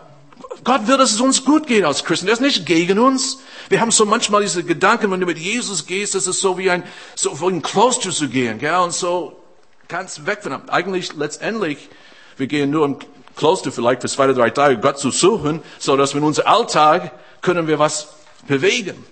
Gott 0.62 0.86
will, 0.86 0.96
dass 0.96 1.12
es 1.12 1.20
uns 1.20 1.44
gut 1.44 1.66
geht 1.66 1.84
als 1.84 2.04
Christen. 2.04 2.28
Er 2.28 2.34
ist 2.34 2.40
nicht 2.40 2.66
gegen 2.66 2.98
uns. 2.98 3.38
Wir 3.68 3.80
haben 3.80 3.90
so 3.90 4.06
manchmal 4.06 4.42
diese 4.42 4.62
Gedanken, 4.62 5.10
wenn 5.10 5.20
du 5.20 5.26
mit 5.26 5.38
Jesus 5.38 5.86
gehst, 5.86 6.14
das 6.14 6.26
ist 6.26 6.40
so 6.40 6.58
wie 6.58 6.70
ein, 6.70 6.84
so 7.14 7.40
wie 7.40 7.46
ein 7.46 7.62
Kloster 7.62 8.10
zu 8.10 8.28
gehen, 8.28 8.58
gell? 8.58 8.76
Und 8.76 8.92
so 8.92 9.40
ganz 9.88 10.26
weg 10.26 10.42
von, 10.42 10.68
eigentlich 10.68 11.14
letztendlich, 11.14 11.88
wir 12.36 12.46
gehen 12.46 12.70
nur 12.70 12.84
im 12.84 12.98
Kloster 13.36 13.72
vielleicht 13.72 14.02
für 14.02 14.08
zwei 14.08 14.24
oder 14.24 14.34
drei 14.34 14.50
Tage 14.50 14.78
Gott 14.78 14.98
zu 14.98 15.10
suchen, 15.10 15.62
so 15.78 15.96
dass 15.96 16.14
wir 16.14 16.18
in 16.20 16.26
unserem 16.26 16.48
Alltag 16.48 17.12
können 17.40 17.66
wir 17.66 17.78
was 17.78 18.08
bewegen. 18.46 19.04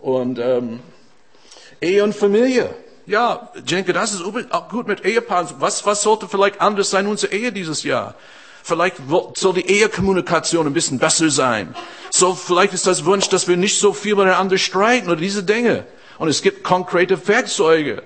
Und, 0.00 0.38
ähm, 0.38 0.80
Ehe 1.80 2.04
und 2.04 2.14
Familie. 2.14 2.74
Ja, 3.06 3.50
ich 3.54 3.64
denke, 3.64 3.92
das 3.92 4.14
ist 4.14 4.22
auch 4.22 4.68
gut 4.68 4.86
mit 4.86 5.04
Ehepaaren. 5.04 5.48
Was, 5.58 5.84
was 5.84 6.02
sollte 6.02 6.28
vielleicht 6.28 6.60
anders 6.60 6.90
sein, 6.90 7.08
unsere 7.08 7.32
Ehe 7.32 7.50
dieses 7.50 7.82
Jahr? 7.82 8.14
Vielleicht 8.62 8.96
soll 9.34 9.54
die 9.54 9.66
Ehekommunikation 9.68 10.66
ein 10.66 10.72
bisschen 10.72 10.98
besser 10.98 11.30
sein. 11.30 11.74
So, 12.10 12.34
vielleicht 12.34 12.74
ist 12.74 12.86
das 12.86 13.04
Wunsch, 13.04 13.28
dass 13.28 13.48
wir 13.48 13.56
nicht 13.56 13.78
so 13.78 13.92
viel 13.92 14.14
miteinander 14.14 14.58
streiten 14.58 15.08
oder 15.08 15.20
diese 15.20 15.42
Dinge. 15.42 15.84
Und 16.18 16.28
es 16.28 16.42
gibt 16.42 16.62
konkrete 16.62 17.26
Werkzeuge. 17.26 18.02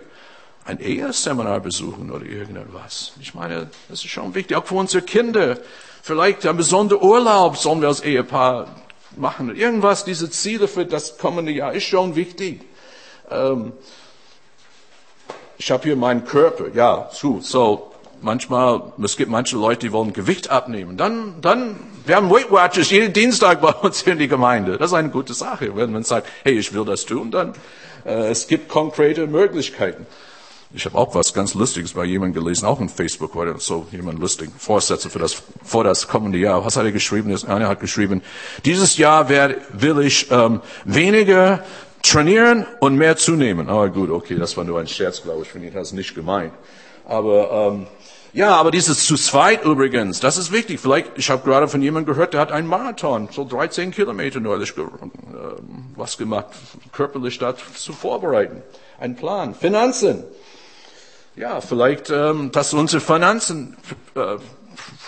Ein 0.65 0.81
Eheseminar 0.81 1.61
besuchen 1.61 2.11
oder 2.11 2.25
irgendwas. 2.25 3.13
Ich 3.21 3.35
meine, 3.35 3.71
das 3.89 4.05
ist 4.05 4.11
schon 4.11 4.35
wichtig, 4.35 4.57
auch 4.57 4.65
für 4.65 4.75
unsere 4.75 5.03
Kinder. 5.03 5.59
Vielleicht 6.03 6.47
ein 6.47 6.57
besonderer 6.57 7.03
Urlaub 7.03 7.57
sollen 7.57 7.81
wir 7.83 7.89
als 7.89 8.01
Ehepaar 8.01 8.69
machen. 9.17 9.55
Irgendwas, 9.55 10.05
diese 10.05 10.31
Ziele 10.31 10.69
für 10.69 10.87
das 10.87 11.19
kommende 11.19 11.53
Jahr 11.53 11.73
ist 11.73 11.85
schon 11.85 12.17
wichtig. 12.17 12.63
Ähm, 13.31 13.73
ich 15.59 15.71
habe 15.71 15.85
hier 15.85 15.97
meinen 15.97 16.25
Körper, 16.25 16.67
ja, 16.75 17.09
zu, 17.11 17.41
so, 17.41 17.93
manchmal, 18.23 18.93
es 19.03 19.17
gibt 19.17 19.31
manche 19.31 19.57
Leute, 19.57 19.87
die 19.87 19.93
wollen 19.93 20.13
Gewicht 20.13 20.51
abnehmen. 20.51 20.97
Dann, 20.97 21.35
dann, 21.41 21.77
wir 22.05 22.17
haben 22.17 22.31
Weight 22.31 22.51
Watchers 22.51 22.91
jeden 22.91 23.13
Dienstag 23.13 23.61
bei 23.61 23.71
uns 23.71 24.03
in 24.03 24.19
die 24.19 24.29
Gemeinde. 24.29 24.79
Das 24.79 24.91
ist 24.91 24.95
eine 24.95 25.11
gute 25.11 25.35
Sache. 25.35 25.77
Wenn 25.77 25.93
man 25.93 26.05
sagt, 26.05 26.29
hey, 26.45 26.59
ich 26.59 26.73
will 26.73 26.85
das 26.85 27.05
tun, 27.05 27.31
dann, 27.31 27.55
äh, 28.05 28.29
es 28.29 28.47
gibt 28.47 28.69
konkrete 28.69 29.27
Möglichkeiten. 29.27 30.07
Ich 30.73 30.85
habe 30.85 30.99
auch 30.99 31.15
was 31.15 31.33
ganz 31.33 31.55
Lustiges 31.55 31.93
bei 31.93 32.05
jemandem 32.05 32.43
gelesen, 32.43 32.67
auch 32.67 32.81
in 32.81 32.89
Facebook 32.89 33.35
heute, 33.35 33.55
so 33.59 33.87
jemand 33.93 34.19
lustig, 34.19 34.51
Vorsätze 34.59 35.09
für 35.09 35.21
das, 35.21 35.43
vor 35.63 35.85
das 35.85 36.09
kommende 36.09 36.39
Jahr. 36.39 36.65
Was 36.65 36.77
hat 36.77 36.85
er 36.85 36.93
geschrieben? 36.93 37.35
Einer 37.47 37.69
hat 37.69 37.81
geschrieben, 37.81 38.21
dieses 38.65 38.99
Jahr 38.99 39.29
werde, 39.29 39.59
will 39.73 40.01
ich 40.01 40.31
ähm, 40.31 40.61
weniger 40.85 41.63
trainieren 42.03 42.67
und 42.81 42.97
mehr 42.97 43.17
zunehmen. 43.17 43.69
Aber 43.69 43.89
gut, 43.89 44.11
okay, 44.11 44.37
das 44.37 44.57
war 44.57 44.65
nur 44.65 44.79
ein 44.79 44.89
Scherz, 44.89 45.23
glaube 45.23 45.43
ich, 45.43 45.49
von 45.49 45.63
Ihnen, 45.63 45.73
das 45.73 45.89
ist 45.89 45.95
nicht 45.95 46.15
gemeint. 46.15 46.53
Aber 47.05 47.73
ähm, 47.73 47.87
ja, 48.37 48.55
aber 48.55 48.71
dieses 48.71 49.07
zu 49.07 49.17
zweit 49.17 49.65
übrigens, 49.65 50.21
das 50.21 50.37
ist 50.37 50.53
wichtig. 50.53 50.79
Vielleicht, 50.79 51.13
ich 51.17 51.31
habe 51.31 51.43
gerade 51.43 51.69
von 51.69 51.81
jemandem 51.81 52.13
gehört, 52.13 52.35
der 52.35 52.41
hat 52.43 52.53
einen 52.53 52.69
Marathon, 52.69 53.31
so 53.33 53.45
13 53.45 53.93
Kilometer 53.93 54.41
neulich 54.41 54.77
äh, 54.77 54.83
was 55.97 56.19
gemacht, 56.19 56.49
körperlich 56.93 57.39
dazu 57.39 57.95
vorbereiten. 57.95 58.63
Ein 59.01 59.17
Plan. 59.17 59.55
Finanzen. 59.55 60.25
Ja, 61.35 61.63
vielleicht, 61.63 62.11
ähm, 62.11 62.53
dass 62.53 62.75
unsere 62.75 63.01
Finanzen 63.01 63.79
äh, 64.15 64.37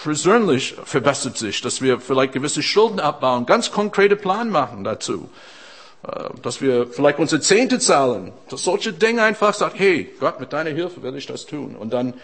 persönlich 0.03 0.77
verbessert 0.83 1.37
sich, 1.37 1.61
dass 1.61 1.83
wir 1.83 2.01
vielleicht 2.01 2.33
gewisse 2.33 2.63
Schulden 2.63 2.99
abbauen, 2.99 3.45
ganz 3.45 3.71
konkrete 3.71 4.17
Plan 4.17 4.49
machen 4.49 4.85
dazu. 4.85 5.29
Äh, 6.03 6.31
dass 6.41 6.63
wir 6.63 6.87
vielleicht 6.87 7.19
unsere 7.19 7.43
Zehnte 7.43 7.79
zahlen, 7.79 8.33
dass 8.49 8.63
solche 8.63 8.95
Dinge 8.95 9.23
einfach 9.23 9.53
sagt, 9.53 9.79
hey, 9.79 10.15
Gott, 10.19 10.41
mit 10.41 10.55
deiner 10.55 10.71
Hilfe 10.71 11.03
will 11.03 11.15
ich 11.15 11.27
das 11.27 11.45
tun. 11.45 11.77
Und 11.77 11.93
dann 11.93 12.15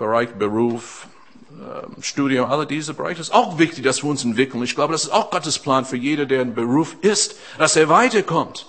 Bereich 0.00 0.30
Beruf, 0.30 1.06
ähm, 1.50 2.02
Studium, 2.02 2.50
alle 2.50 2.66
diese 2.66 2.94
Bereiche 2.94 3.20
ist 3.20 3.34
auch 3.34 3.58
wichtig, 3.58 3.84
dass 3.84 4.02
wir 4.02 4.08
uns 4.08 4.24
entwickeln. 4.24 4.62
Ich 4.62 4.74
glaube, 4.74 4.92
das 4.94 5.04
ist 5.04 5.10
auch 5.10 5.30
Gottes 5.30 5.58
Plan 5.58 5.84
für 5.84 5.98
jeder, 5.98 6.24
der 6.24 6.40
ein 6.40 6.54
Beruf 6.54 6.96
ist, 7.02 7.36
dass 7.58 7.76
er 7.76 7.90
weiterkommt. 7.90 8.64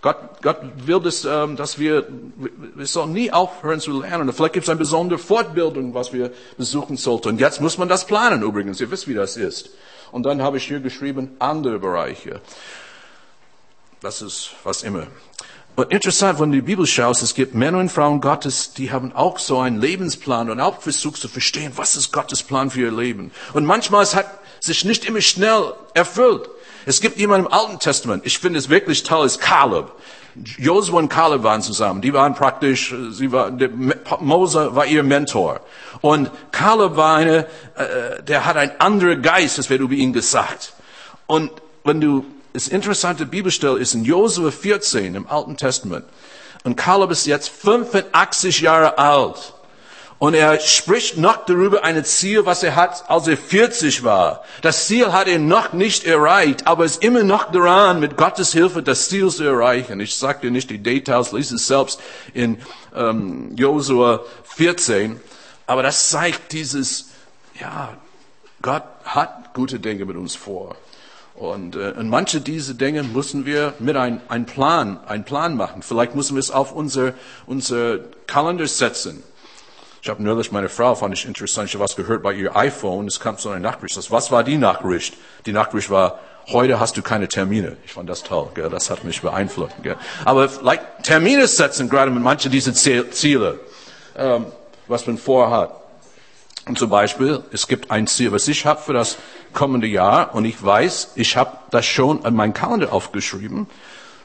Gott, 0.00 0.16
Gott 0.40 0.56
will, 0.86 1.00
das, 1.00 1.26
ähm, 1.26 1.56
dass 1.56 1.78
wir, 1.78 2.08
wir 2.74 2.86
sollen 2.86 3.12
nie 3.12 3.30
aufhören 3.30 3.78
zu 3.80 4.00
lernen. 4.00 4.32
Vielleicht 4.32 4.54
gibt 4.54 4.64
es 4.64 4.70
eine 4.70 4.78
besondere 4.78 5.18
Fortbildung, 5.18 5.92
was 5.92 6.14
wir 6.14 6.32
besuchen 6.56 6.96
sollten. 6.96 7.28
Und 7.28 7.40
jetzt 7.40 7.60
muss 7.60 7.76
man 7.76 7.90
das 7.90 8.06
planen 8.06 8.42
übrigens. 8.42 8.80
Ihr 8.80 8.90
wisst, 8.90 9.06
wie 9.06 9.14
das 9.14 9.36
ist. 9.36 9.68
Und 10.10 10.22
dann 10.22 10.40
habe 10.40 10.56
ich 10.56 10.66
hier 10.66 10.80
geschrieben, 10.80 11.36
andere 11.38 11.78
Bereiche. 11.78 12.40
Das 14.00 14.22
ist 14.22 14.52
was 14.64 14.82
immer. 14.82 15.08
Und 15.76 15.90
interessant, 15.92 16.40
wenn 16.40 16.50
du 16.50 16.56
die 16.56 16.62
Bibel 16.62 16.86
schaust, 16.86 17.22
es 17.22 17.34
gibt 17.34 17.54
Männer 17.54 17.78
und 17.78 17.90
Frauen 17.90 18.20
Gottes, 18.20 18.74
die 18.74 18.90
haben 18.92 19.12
auch 19.14 19.38
so 19.38 19.60
einen 19.60 19.80
Lebensplan 19.80 20.50
und 20.50 20.60
auch 20.60 20.80
versucht 20.80 21.20
zu 21.20 21.28
verstehen, 21.28 21.72
was 21.76 21.96
ist 21.96 22.12
Gottes 22.12 22.42
Plan 22.42 22.70
für 22.70 22.80
ihr 22.80 22.92
Leben. 22.92 23.30
Und 23.54 23.64
manchmal 23.64 24.04
hat 24.06 24.26
sich 24.60 24.84
nicht 24.84 25.04
immer 25.04 25.20
schnell 25.20 25.72
erfüllt. 25.94 26.48
Es 26.86 27.00
gibt 27.00 27.18
jemanden 27.18 27.46
im 27.46 27.52
Alten 27.52 27.78
Testament, 27.78 28.26
ich 28.26 28.38
finde 28.38 28.58
es 28.58 28.68
wirklich 28.68 29.02
toll, 29.02 29.26
ist 29.26 29.40
Caleb. 29.40 29.92
Josua 30.58 30.98
und 30.98 31.08
Caleb 31.08 31.42
waren 31.42 31.60
zusammen. 31.60 32.00
Die 32.00 32.12
waren 32.12 32.34
praktisch, 32.34 32.94
sie 33.10 33.32
war, 33.32 33.50
Mose 34.20 34.74
war 34.74 34.86
ihr 34.86 35.02
Mentor. 35.02 35.60
Und 36.00 36.30
Caleb 36.52 36.96
war 36.96 37.16
eine, 37.16 37.46
äh, 37.74 38.22
der 38.22 38.46
hat 38.46 38.56
ein 38.56 38.80
anderer 38.80 39.16
Geist, 39.16 39.58
das 39.58 39.70
wird 39.70 39.80
über 39.80 39.94
ihn 39.94 40.12
gesagt. 40.12 40.72
Und 41.26 41.50
wenn 41.84 42.00
du, 42.00 42.24
das 42.52 42.68
interessante 42.68 43.26
Bibelstelle 43.26 43.78
ist 43.78 43.94
in 43.94 44.04
Josua 44.04 44.50
14 44.50 45.14
im 45.14 45.26
Alten 45.28 45.56
Testament. 45.56 46.04
Und 46.64 46.76
Caleb 46.76 47.10
ist 47.10 47.26
jetzt 47.26 47.48
85 47.48 48.60
Jahre 48.60 48.98
alt. 48.98 49.54
Und 50.18 50.34
er 50.34 50.60
spricht 50.60 51.16
noch 51.16 51.46
darüber 51.46 51.82
ein 51.82 52.04
Ziel, 52.04 52.44
was 52.44 52.62
er 52.62 52.76
hat, 52.76 53.08
als 53.08 53.26
er 53.26 53.38
40 53.38 54.04
war. 54.04 54.44
Das 54.60 54.86
Ziel 54.86 55.12
hat 55.12 55.28
er 55.28 55.38
noch 55.38 55.72
nicht 55.72 56.04
erreicht, 56.04 56.66
aber 56.66 56.84
ist 56.84 57.02
immer 57.02 57.22
noch 57.22 57.50
daran, 57.50 58.00
mit 58.00 58.18
Gottes 58.18 58.52
Hilfe 58.52 58.82
das 58.82 59.08
Ziel 59.08 59.30
zu 59.30 59.44
erreichen. 59.44 59.98
Ich 59.98 60.16
sage 60.16 60.40
dir 60.42 60.50
nicht 60.50 60.68
die 60.68 60.76
Details, 60.76 61.32
lese 61.32 61.54
es 61.54 61.66
selbst 61.66 62.00
in 62.34 62.58
ähm, 62.94 63.56
Josua 63.56 64.20
14. 64.44 65.18
Aber 65.66 65.82
das 65.82 66.10
zeigt 66.10 66.52
dieses, 66.52 67.12
ja, 67.58 67.96
Gott 68.60 68.84
hat 69.04 69.54
gute 69.54 69.80
Dinge 69.80 70.04
mit 70.04 70.16
uns 70.16 70.34
vor. 70.34 70.76
Und, 71.40 71.74
äh, 71.74 71.94
und 71.96 72.10
manche 72.10 72.42
dieser 72.42 72.74
Dinge 72.74 73.02
müssen 73.02 73.46
wir 73.46 73.72
mit 73.78 73.96
einem 73.96 74.20
ein 74.28 74.44
Plan, 74.44 75.00
einen 75.06 75.24
Plan 75.24 75.56
machen. 75.56 75.80
Vielleicht 75.80 76.14
müssen 76.14 76.36
wir 76.36 76.40
es 76.40 76.50
auf 76.50 76.72
unser, 76.72 77.14
unser 77.46 77.98
Kalender 78.26 78.66
setzen. 78.66 79.22
Ich 80.02 80.10
habe 80.10 80.22
neulich 80.22 80.52
meine 80.52 80.68
Frau, 80.68 80.94
fand 80.94 81.14
ich 81.14 81.24
interessant, 81.24 81.68
ich 81.68 81.74
habe 81.74 81.84
was 81.84 81.96
gehört 81.96 82.22
bei 82.22 82.34
ihr 82.34 82.54
iPhone, 82.54 83.06
es 83.06 83.20
kam 83.20 83.38
so 83.38 83.48
eine 83.48 83.60
Nachricht. 83.60 83.96
Was 84.10 84.30
war 84.30 84.44
die 84.44 84.58
Nachricht? 84.58 85.14
Die 85.46 85.52
Nachricht 85.52 85.88
war, 85.88 86.18
heute 86.48 86.78
hast 86.78 86.98
du 86.98 87.02
keine 87.02 87.26
Termine. 87.26 87.78
Ich 87.86 87.94
fand 87.94 88.10
das 88.10 88.22
toll, 88.22 88.50
gell? 88.54 88.68
das 88.68 88.90
hat 88.90 89.04
mich 89.04 89.22
beeinflusst. 89.22 89.76
Gell? 89.82 89.96
Aber 90.26 90.46
like, 90.60 91.02
Termine 91.04 91.46
setzen 91.46 91.88
gerade 91.88 92.10
mit 92.10 92.22
manchen 92.22 92.50
dieser 92.50 92.74
Ziele, 92.74 93.60
ähm, 94.14 94.44
was 94.88 95.06
man 95.06 95.16
vorhat. 95.16 95.74
Und 96.66 96.78
zum 96.78 96.90
Beispiel, 96.90 97.42
es 97.50 97.66
gibt 97.66 97.90
ein 97.90 98.06
Ziel, 98.06 98.30
was 98.30 98.46
ich 98.46 98.66
habe 98.66 98.80
für 98.80 98.92
das 98.92 99.16
kommende 99.52 99.86
Jahr 99.86 100.34
und 100.34 100.44
ich 100.44 100.62
weiß, 100.62 101.12
ich 101.16 101.36
habe 101.36 101.56
das 101.70 101.86
schon 101.86 102.24
an 102.24 102.34
meinen 102.34 102.54
Kalender 102.54 102.92
aufgeschrieben. 102.92 103.66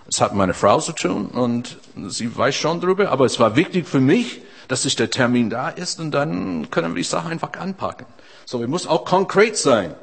Es 0.07 0.21
hat 0.21 0.33
meine 0.33 0.53
Frau 0.53 0.79
zu 0.79 0.91
tun 0.91 1.27
und 1.27 1.77
sie 2.07 2.35
weiß 2.35 2.55
schon 2.55 2.79
darüber, 2.79 3.09
aber 3.09 3.25
es 3.25 3.39
war 3.39 3.55
wichtig 3.55 3.87
für 3.87 3.99
mich, 3.99 4.41
dass 4.67 4.83
sich 4.83 4.95
der 4.95 5.09
Termin 5.09 5.49
da 5.49 5.69
ist 5.69 5.99
und 5.99 6.11
dann 6.11 6.69
können 6.69 6.95
wir 6.95 7.01
die 7.01 7.07
Sache 7.07 7.29
einfach 7.29 7.53
anpacken. 7.53 8.05
So, 8.45 8.59
wir 8.59 8.67
müssen 8.67 8.89
auch 8.89 9.05
konkret 9.05 9.57
sein. 9.57 9.95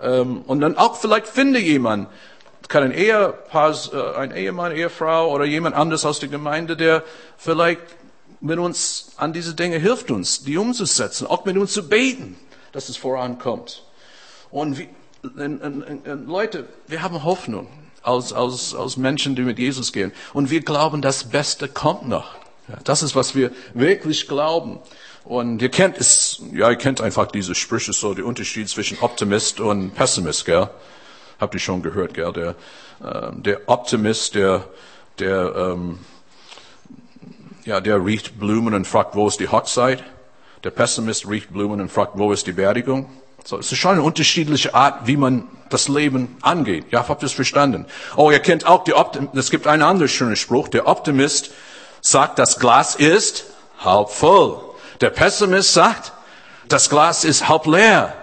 Ähm, 0.00 0.42
und 0.42 0.60
dann 0.60 0.76
auch 0.76 0.96
vielleicht 0.96 1.28
finde 1.28 1.60
jemand, 1.60 2.08
kann 2.68 2.82
ein 2.82 2.92
Ehepaar, 2.92 3.74
äh, 3.92 4.16
ein 4.16 4.32
Ehemann, 4.32 4.72
Ehefrau 4.72 5.30
oder 5.30 5.44
jemand 5.44 5.76
anderes 5.76 6.04
aus 6.04 6.18
der 6.18 6.28
Gemeinde, 6.28 6.76
der 6.76 7.04
vielleicht 7.36 7.80
mit 8.40 8.58
uns 8.58 9.12
an 9.16 9.32
diese 9.32 9.54
Dinge 9.54 9.78
hilft 9.78 10.10
uns, 10.10 10.42
die 10.42 10.56
umzusetzen, 10.56 11.26
auch 11.26 11.44
mit 11.44 11.56
uns 11.56 11.72
zu 11.72 11.88
beten, 11.88 12.36
dass 12.72 12.88
es 12.88 12.96
vorankommt. 12.96 13.84
Und 14.54 14.78
wie, 14.78 14.88
und, 15.24 15.60
und, 15.60 16.06
und, 16.06 16.28
Leute, 16.28 16.68
wir 16.86 17.02
haben 17.02 17.24
Hoffnung 17.24 17.66
aus, 18.04 18.32
aus, 18.32 18.72
aus 18.72 18.96
Menschen, 18.96 19.34
die 19.34 19.42
mit 19.42 19.58
Jesus 19.58 19.92
gehen. 19.92 20.12
Und 20.32 20.48
wir 20.48 20.60
glauben, 20.60 21.02
das 21.02 21.24
Beste 21.24 21.66
kommt 21.66 22.08
noch. 22.08 22.36
Das 22.84 23.02
ist, 23.02 23.16
was 23.16 23.34
wir 23.34 23.50
wirklich 23.74 24.28
glauben. 24.28 24.78
Und 25.24 25.60
ihr 25.60 25.70
kennt 25.70 25.98
es, 25.98 26.40
ja, 26.52 26.70
ihr 26.70 26.76
kennt 26.76 27.00
einfach 27.00 27.26
diese 27.26 27.56
Sprüche, 27.56 27.92
so 27.92 28.14
der 28.14 28.26
Unterschied 28.26 28.68
zwischen 28.68 28.96
Optimist 29.00 29.58
und 29.58 29.92
Pessimist, 29.92 30.44
gell? 30.44 30.70
Habt 31.40 31.54
ihr 31.54 31.60
schon 31.60 31.82
gehört, 31.82 32.14
gell? 32.14 32.32
Der, 32.32 32.54
äh, 33.02 33.32
der 33.34 33.68
Optimist, 33.68 34.36
der, 34.36 34.68
der, 35.18 35.52
ähm, 35.56 35.98
ja, 37.64 37.80
der 37.80 38.04
riecht 38.04 38.38
Blumen 38.38 38.72
und 38.72 38.86
fragt, 38.86 39.16
wo 39.16 39.26
ist 39.26 39.40
die 39.40 39.48
Hochzeit? 39.48 40.04
Der 40.62 40.70
Pessimist 40.70 41.28
riecht 41.28 41.52
Blumen 41.52 41.80
und 41.80 41.90
fragt, 41.90 42.16
wo 42.16 42.32
ist 42.32 42.46
die 42.46 42.52
Beerdigung? 42.52 43.10
So, 43.46 43.58
es 43.58 43.70
ist 43.70 43.78
schon 43.78 43.92
eine 43.92 44.02
unterschiedliche 44.02 44.74
Art, 44.74 45.06
wie 45.06 45.18
man 45.18 45.46
das 45.68 45.88
Leben 45.88 46.34
angeht. 46.40 46.86
Ja, 46.90 47.06
habt 47.06 47.22
ihr 47.22 47.26
es 47.26 47.32
verstanden? 47.32 47.84
Oh, 48.16 48.30
ihr 48.30 48.38
kennt 48.38 48.66
auch 48.66 48.84
die 48.84 48.94
Optimist, 48.94 49.34
es 49.34 49.50
gibt 49.50 49.66
einen 49.66 49.82
anderen 49.82 50.08
schönen 50.08 50.36
Spruch. 50.36 50.68
Der 50.68 50.88
Optimist 50.88 51.50
sagt, 52.00 52.38
das 52.38 52.58
Glas 52.58 52.94
ist 52.94 53.44
halb 53.84 54.08
voll. 54.08 54.60
Der 55.02 55.10
Pessimist 55.10 55.74
sagt, 55.74 56.12
das 56.68 56.88
Glas 56.88 57.24
ist 57.24 57.46
halb 57.46 57.66
leer. 57.66 58.14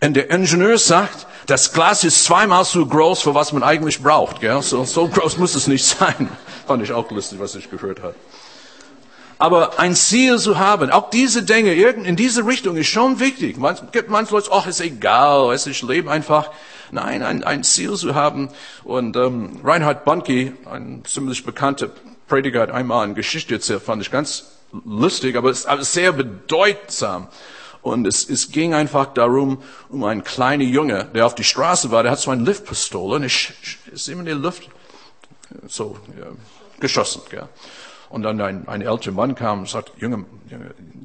Und 0.00 0.14
der 0.14 0.30
Ingenieur 0.30 0.78
sagt, 0.78 1.26
das 1.46 1.72
Glas 1.72 2.04
ist 2.04 2.24
zweimal 2.24 2.64
so 2.64 2.86
groß, 2.86 3.22
für 3.22 3.34
was 3.34 3.52
man 3.52 3.64
eigentlich 3.64 4.00
braucht. 4.00 4.40
Gell? 4.40 4.62
So, 4.62 4.84
so 4.84 5.08
groß 5.08 5.38
muss 5.38 5.56
es 5.56 5.66
nicht 5.66 5.84
sein. 5.98 6.30
Fand 6.68 6.84
ich 6.84 6.92
auch 6.92 7.10
lustig, 7.10 7.40
was 7.40 7.56
ich 7.56 7.68
gehört 7.68 8.02
habe. 8.02 8.14
Aber 9.40 9.80
ein 9.80 9.94
Ziel 9.94 10.38
zu 10.38 10.58
haben, 10.58 10.90
auch 10.90 11.08
diese 11.08 11.42
Dinge 11.42 11.72
in 11.72 12.14
diese 12.14 12.44
Richtung 12.44 12.76
ist 12.76 12.88
schon 12.88 13.20
wichtig. 13.20 13.56
Man 13.56 13.74
gibt 13.90 14.10
manche 14.10 14.34
Leute, 14.34 14.50
ach, 14.52 14.66
ist 14.66 14.82
egal, 14.82 15.54
es 15.54 15.66
ist 15.66 15.80
Leben 15.80 16.10
einfach. 16.10 16.50
Nein, 16.90 17.22
ein, 17.22 17.42
ein 17.42 17.64
Ziel 17.64 17.94
zu 17.94 18.14
haben. 18.14 18.50
Und 18.84 19.16
ähm, 19.16 19.60
Reinhard 19.64 20.04
Bonnke, 20.04 20.52
ein 20.70 21.02
ziemlich 21.06 21.42
bekannter 21.42 21.88
Prediger 22.28 22.60
hat 22.60 22.70
einmal 22.70 23.02
eine 23.02 23.14
Geschichte 23.14 23.54
erzählt, 23.54 23.80
fand 23.80 24.02
ich 24.02 24.10
ganz 24.10 24.44
lustig, 24.84 25.36
aber 25.36 25.48
es 25.48 25.64
ist 25.64 25.92
sehr 25.94 26.12
bedeutsam. 26.12 27.28
Und 27.80 28.06
es, 28.06 28.28
es 28.28 28.52
ging 28.52 28.74
einfach 28.74 29.06
darum, 29.14 29.62
um 29.88 30.04
einen 30.04 30.22
kleinen 30.22 30.68
Junge, 30.68 31.06
der 31.14 31.24
auf 31.24 31.34
die 31.34 31.44
Straße 31.44 31.90
war, 31.90 32.02
der 32.02 32.12
hat 32.12 32.20
so 32.20 32.30
eine 32.30 32.42
Luftpistole 32.42 33.16
und 33.16 33.22
ich, 33.22 33.54
ist 33.90 34.06
ihm 34.08 34.20
in 34.20 34.26
die 34.26 34.32
Luft 34.32 34.68
so 35.66 35.96
ja, 36.18 36.26
geschossen. 36.78 37.22
Gell. 37.30 37.48
Und 38.10 38.24
dann 38.24 38.40
ein, 38.40 38.68
ein 38.68 38.82
älterer 38.82 39.14
Mann 39.14 39.34
kam 39.34 39.60
und 39.60 39.68
sagt, 39.68 39.92
junger, 39.98 40.24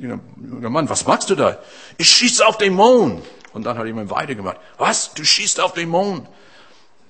junger, 0.02 0.20
junger 0.41 0.70
Mann, 0.70 0.89
was 0.89 1.06
machst 1.06 1.30
du 1.30 1.36
da? 1.36 1.60
Ich 1.98 2.10
schieße 2.10 2.46
auf 2.46 2.58
den 2.58 2.74
Mond. 2.74 3.24
Und 3.54 3.63
dann 3.63 3.78
hat 3.78 3.86
jemand 3.86 4.10
weitergemacht. 4.10 4.58
Was? 4.78 5.13
Du 5.13 5.24
schießt 5.24 5.62
auf 5.62 5.74
den 5.74 5.89
Mond? 5.89 6.28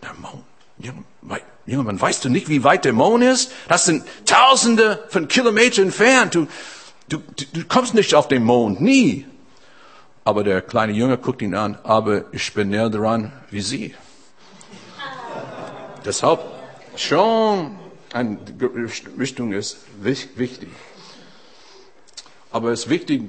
Der 0.04 0.14
Mond? 0.16 0.44
Junger 1.68 1.84
Mann, 1.84 2.00
weißt 2.00 2.26
du 2.26 2.30
nicht, 2.30 2.48
wie 2.50 2.64
weit 2.64 2.86
der 2.86 2.94
Mond 2.94 3.24
ist? 3.24 3.52
Das 3.68 3.86
sind 3.86 4.06
Tausende 4.26 5.04
von 5.10 5.28
Kilometern 5.28 5.86
entfernt. 5.86 6.36
Du, 6.36 6.48
du, 7.10 7.18
du 7.54 7.66
kommst 7.68 7.94
nicht 7.96 8.14
auf 8.14 8.28
den 8.28 8.44
Mond, 8.44 8.82
nie. 8.82 9.26
Aber 10.24 10.44
der 10.44 10.62
kleine 10.62 10.94
Junge 10.94 11.18
guckt 11.18 11.42
ihn 11.42 11.56
an, 11.56 11.78
aber 11.84 12.26
ich 12.34 12.54
bin 12.54 12.70
näher 12.70 12.90
dran 12.90 13.32
wie 13.50 13.62
Sie. 13.62 13.96
Deshalb 16.04 16.42
schon 16.96 17.78
eine 18.15 18.38
Richtung 19.19 19.51
ist 19.51 19.78
wichtig. 20.01 20.69
Aber 22.49 22.71
es 22.71 22.88
wichtig, 22.88 23.23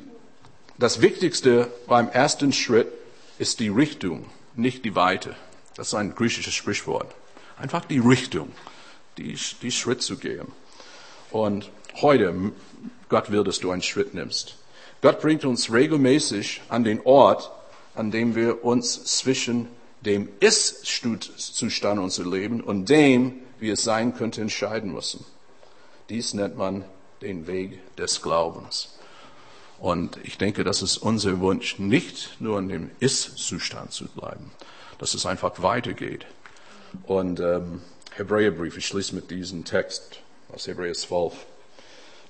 das 0.79 1.01
Wichtigste 1.01 1.73
beim 1.89 2.09
ersten 2.09 2.53
Schritt 2.53 2.87
ist 3.39 3.59
die 3.59 3.69
Richtung, 3.69 4.27
nicht 4.55 4.85
die 4.85 4.95
Weite. 4.95 5.35
Das 5.75 5.89
ist 5.89 5.95
ein 5.95 6.15
griechisches 6.15 6.55
Sprichwort. 6.55 7.13
Einfach 7.59 7.85
die 7.85 7.99
Richtung, 7.99 8.53
die, 9.19 9.37
die 9.61 9.73
Schritt 9.73 10.03
zu 10.03 10.19
gehen. 10.19 10.53
Und 11.33 11.69
heute, 12.01 12.53
Gott 13.09 13.33
will, 13.33 13.43
dass 13.43 13.59
du 13.59 13.73
einen 13.73 13.83
Schritt 13.83 14.15
nimmst. 14.15 14.57
Gott 15.03 15.21
bringt 15.21 15.45
uns 15.45 15.73
regelmäßig 15.73 16.63
an 16.69 16.85
den 16.85 17.01
Ort, 17.01 17.51
an 17.97 18.13
dem 18.13 18.37
wir 18.37 18.65
uns 18.65 19.05
zwischen 19.05 19.67
dem 20.03 20.29
Ist-Zustand 20.39 21.99
unseres 21.99 22.31
Lebens 22.31 22.63
und 22.63 22.89
dem, 22.89 23.43
wie 23.59 23.71
es 23.71 23.83
sein 23.83 24.15
könnte, 24.15 24.41
entscheiden 24.41 24.93
müssen. 24.93 25.25
Dies 26.09 26.35
nennt 26.35 26.57
man 26.57 26.85
den 27.23 27.47
Weg 27.47 27.97
des 27.97 28.23
Glaubens. 28.23 28.97
Und 29.79 30.19
ich 30.23 30.39
denke, 30.39 30.65
das 30.65 30.83
ist 30.83 30.99
unser 30.99 31.41
Wunsch, 31.41 31.79
nicht 31.79 32.41
nur 32.41 32.59
in 32.59 32.69
dem 32.69 32.91
Ist-Zustand 33.01 33.93
zu 33.93 34.07
bleiben, 34.09 34.53
dass 34.99 35.15
es 35.15 35.27
einfach 35.27 35.63
weitergeht. 35.63 36.27
Und 37.07 37.41
ähm, 37.41 37.83
Hebräerbrief, 38.15 38.79
ich 38.79 38.87
schließe 38.87 39.15
mit 39.15 39.31
diesem 39.31 39.65
Text 39.65 40.21
aus 40.53 40.67
Hebräer 40.67 40.95
12. 40.95 41.35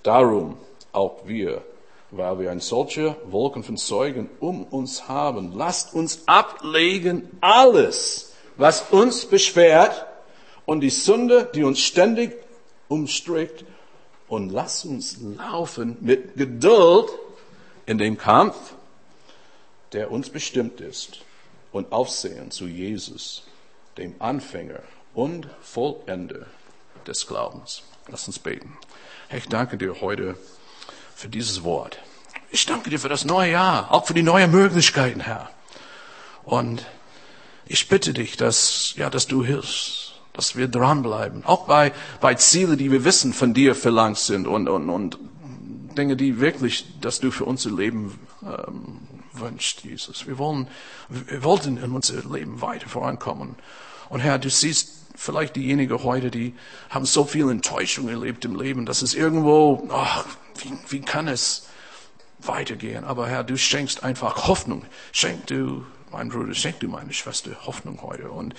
Darum 0.02 0.56
auch 0.92 1.26
wir, 1.26 1.62
weil 2.10 2.38
wir 2.40 2.50
ein 2.50 2.60
solche 2.60 3.16
Wolken 3.26 3.62
von 3.62 3.76
Zeugen 3.76 4.28
um 4.40 4.64
uns 4.64 5.08
haben, 5.08 5.52
lasst 5.56 5.94
uns 5.94 6.26
ablegen 6.26 7.28
alles, 7.40 8.32
was 8.56 8.90
uns 8.90 9.26
beschwert 9.26 10.06
und 10.66 10.81
die 10.81 10.90
Sünde, 10.90 11.50
die 11.55 11.64
uns 11.64 11.81
ständig 11.81 12.37
umstrickt 12.88 13.64
und 14.29 14.50
lass 14.50 14.85
uns 14.85 15.18
laufen 15.20 15.96
mit 16.00 16.37
Geduld 16.37 17.09
in 17.87 17.98
dem 17.98 18.18
Kampf, 18.18 18.57
der 19.92 20.11
uns 20.11 20.29
bestimmt 20.29 20.81
ist 20.81 21.20
und 21.72 21.92
aufsehen 21.92 22.50
zu 22.50 22.66
Jesus, 22.66 23.44
dem 23.96 24.14
Anfänger 24.18 24.81
und 25.14 25.48
Vollende 25.62 26.46
des 27.07 27.26
Glaubens. 27.26 27.83
Lass 28.09 28.26
uns 28.26 28.38
beten. 28.38 28.76
Ich 29.35 29.48
danke 29.48 29.79
dir 29.79 30.00
heute 30.00 30.37
für 31.14 31.29
dieses 31.29 31.64
Wort. 31.64 31.98
Ich 32.50 32.66
danke 32.66 32.90
dir 32.90 32.98
für 32.98 33.09
das 33.09 33.24
neue 33.24 33.52
Jahr, 33.52 33.92
auch 33.92 34.07
für 34.07 34.14
die 34.14 34.22
neuen 34.22 34.50
Möglichkeiten, 34.50 35.20
Herr. 35.20 35.50
Und 36.44 36.85
ich 37.66 37.88
bitte 37.88 38.12
dich, 38.12 38.37
dass, 38.37 38.94
ja, 38.96 39.11
dass 39.11 39.26
du 39.26 39.44
hilfst, 39.44 40.05
dass 40.37 40.55
wir 40.55 40.68
dranbleiben. 40.68 41.44
Auch 41.46 41.66
bei, 41.66 41.92
bei 42.20 42.35
Ziele, 42.35 42.77
die 42.77 42.92
wir 42.92 43.05
wissen 43.05 43.33
von 43.33 43.55
dir 43.55 43.75
verlangt 43.75 44.18
sind 44.18 44.46
und, 44.46 44.68
und, 44.68 44.90
und 44.90 45.18
Dinge, 45.96 46.14
die 46.14 46.40
wirklich, 46.40 46.87
dass 47.01 47.20
du 47.20 47.31
für 47.31 47.46
unser 47.46 47.70
Leben 47.70 48.18
ähm, 48.42 48.99
wünschst, 49.33 49.83
Jesus. 49.83 50.27
Wir 50.27 50.37
wollen, 50.37 50.68
wir 51.09 51.42
wollten 51.42 51.79
in 51.79 51.90
unser 51.92 52.22
Leben 52.31 52.61
weiter 52.61 52.88
vorankommen. 52.88 53.57
Und 54.11 54.20
Herr, 54.20 54.38
du 54.38 54.51
siehst 54.51 54.92
vielleicht 55.14 55.57
diejenigen 55.57 56.03
heute, 56.03 56.31
die 56.31 56.55
haben 56.90 57.07
so 57.07 57.25
viel 57.25 57.51
Enttäuschung 57.51 58.09
erlebt 58.09 58.44
im 58.44 58.55
Leben, 58.61 58.85
dass 58.85 59.01
es 59.01 59.14
irgendwo, 59.14 59.88
ach, 59.90 60.27
wie, 60.62 60.72
wie 60.90 61.01
kann 61.01 61.29
es 61.29 61.66
weitergehen? 62.40 63.05
Aber 63.05 63.27
Herr, 63.27 63.42
du 63.42 63.57
schenkst 63.57 64.05
einfach 64.05 64.49
Hoffnung. 64.49 64.85
Schenk 65.12 65.46
du, 65.46 65.87
mein 66.12 66.29
Bruder, 66.29 66.55
schenk 66.55 66.81
du 66.81 66.88
meine 66.88 67.14
Schwester 67.14 67.53
Hoffnung 67.64 68.03
heute. 68.03 68.31
Und 68.31 68.55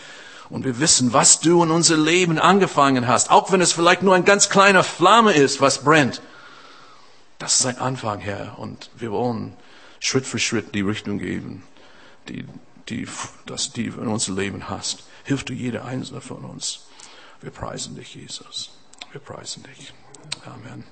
und 0.49 0.65
wir 0.65 0.79
wissen, 0.79 1.13
was 1.13 1.39
du 1.39 1.63
in 1.63 1.71
unser 1.71 1.97
Leben 1.97 2.39
angefangen 2.39 3.07
hast, 3.07 3.29
auch 3.29 3.51
wenn 3.51 3.62
es 3.62 3.73
vielleicht 3.73 4.03
nur 4.03 4.15
ein 4.15 4.25
ganz 4.25 4.49
kleiner 4.49 4.83
Flamme 4.83 5.33
ist, 5.33 5.62
was 5.62 5.83
brennt. 5.83 6.21
Das 7.39 7.60
ist 7.60 7.65
ein 7.65 7.77
Anfang, 7.77 8.19
Herr, 8.19 8.57
und 8.57 8.89
wir 8.95 9.12
wollen 9.12 9.53
Schritt 9.99 10.25
für 10.25 10.39
Schritt 10.39 10.73
die 10.73 10.81
Richtung 10.81 11.19
geben, 11.19 11.63
die, 12.29 12.45
die, 12.89 13.07
dass 13.45 13.71
die 13.73 13.88
in 13.88 14.07
unser 14.07 14.33
Leben 14.33 14.69
hast. 14.69 15.03
Hilf 15.23 15.43
du 15.43 15.53
jeder 15.53 15.86
einzelne 15.86 16.21
von 16.21 16.43
uns. 16.45 16.88
Wir 17.41 17.51
preisen 17.51 17.95
dich, 17.95 18.15
Jesus. 18.15 18.71
Wir 19.12 19.21
preisen 19.21 19.63
dich. 19.63 19.93
Amen. 20.45 20.86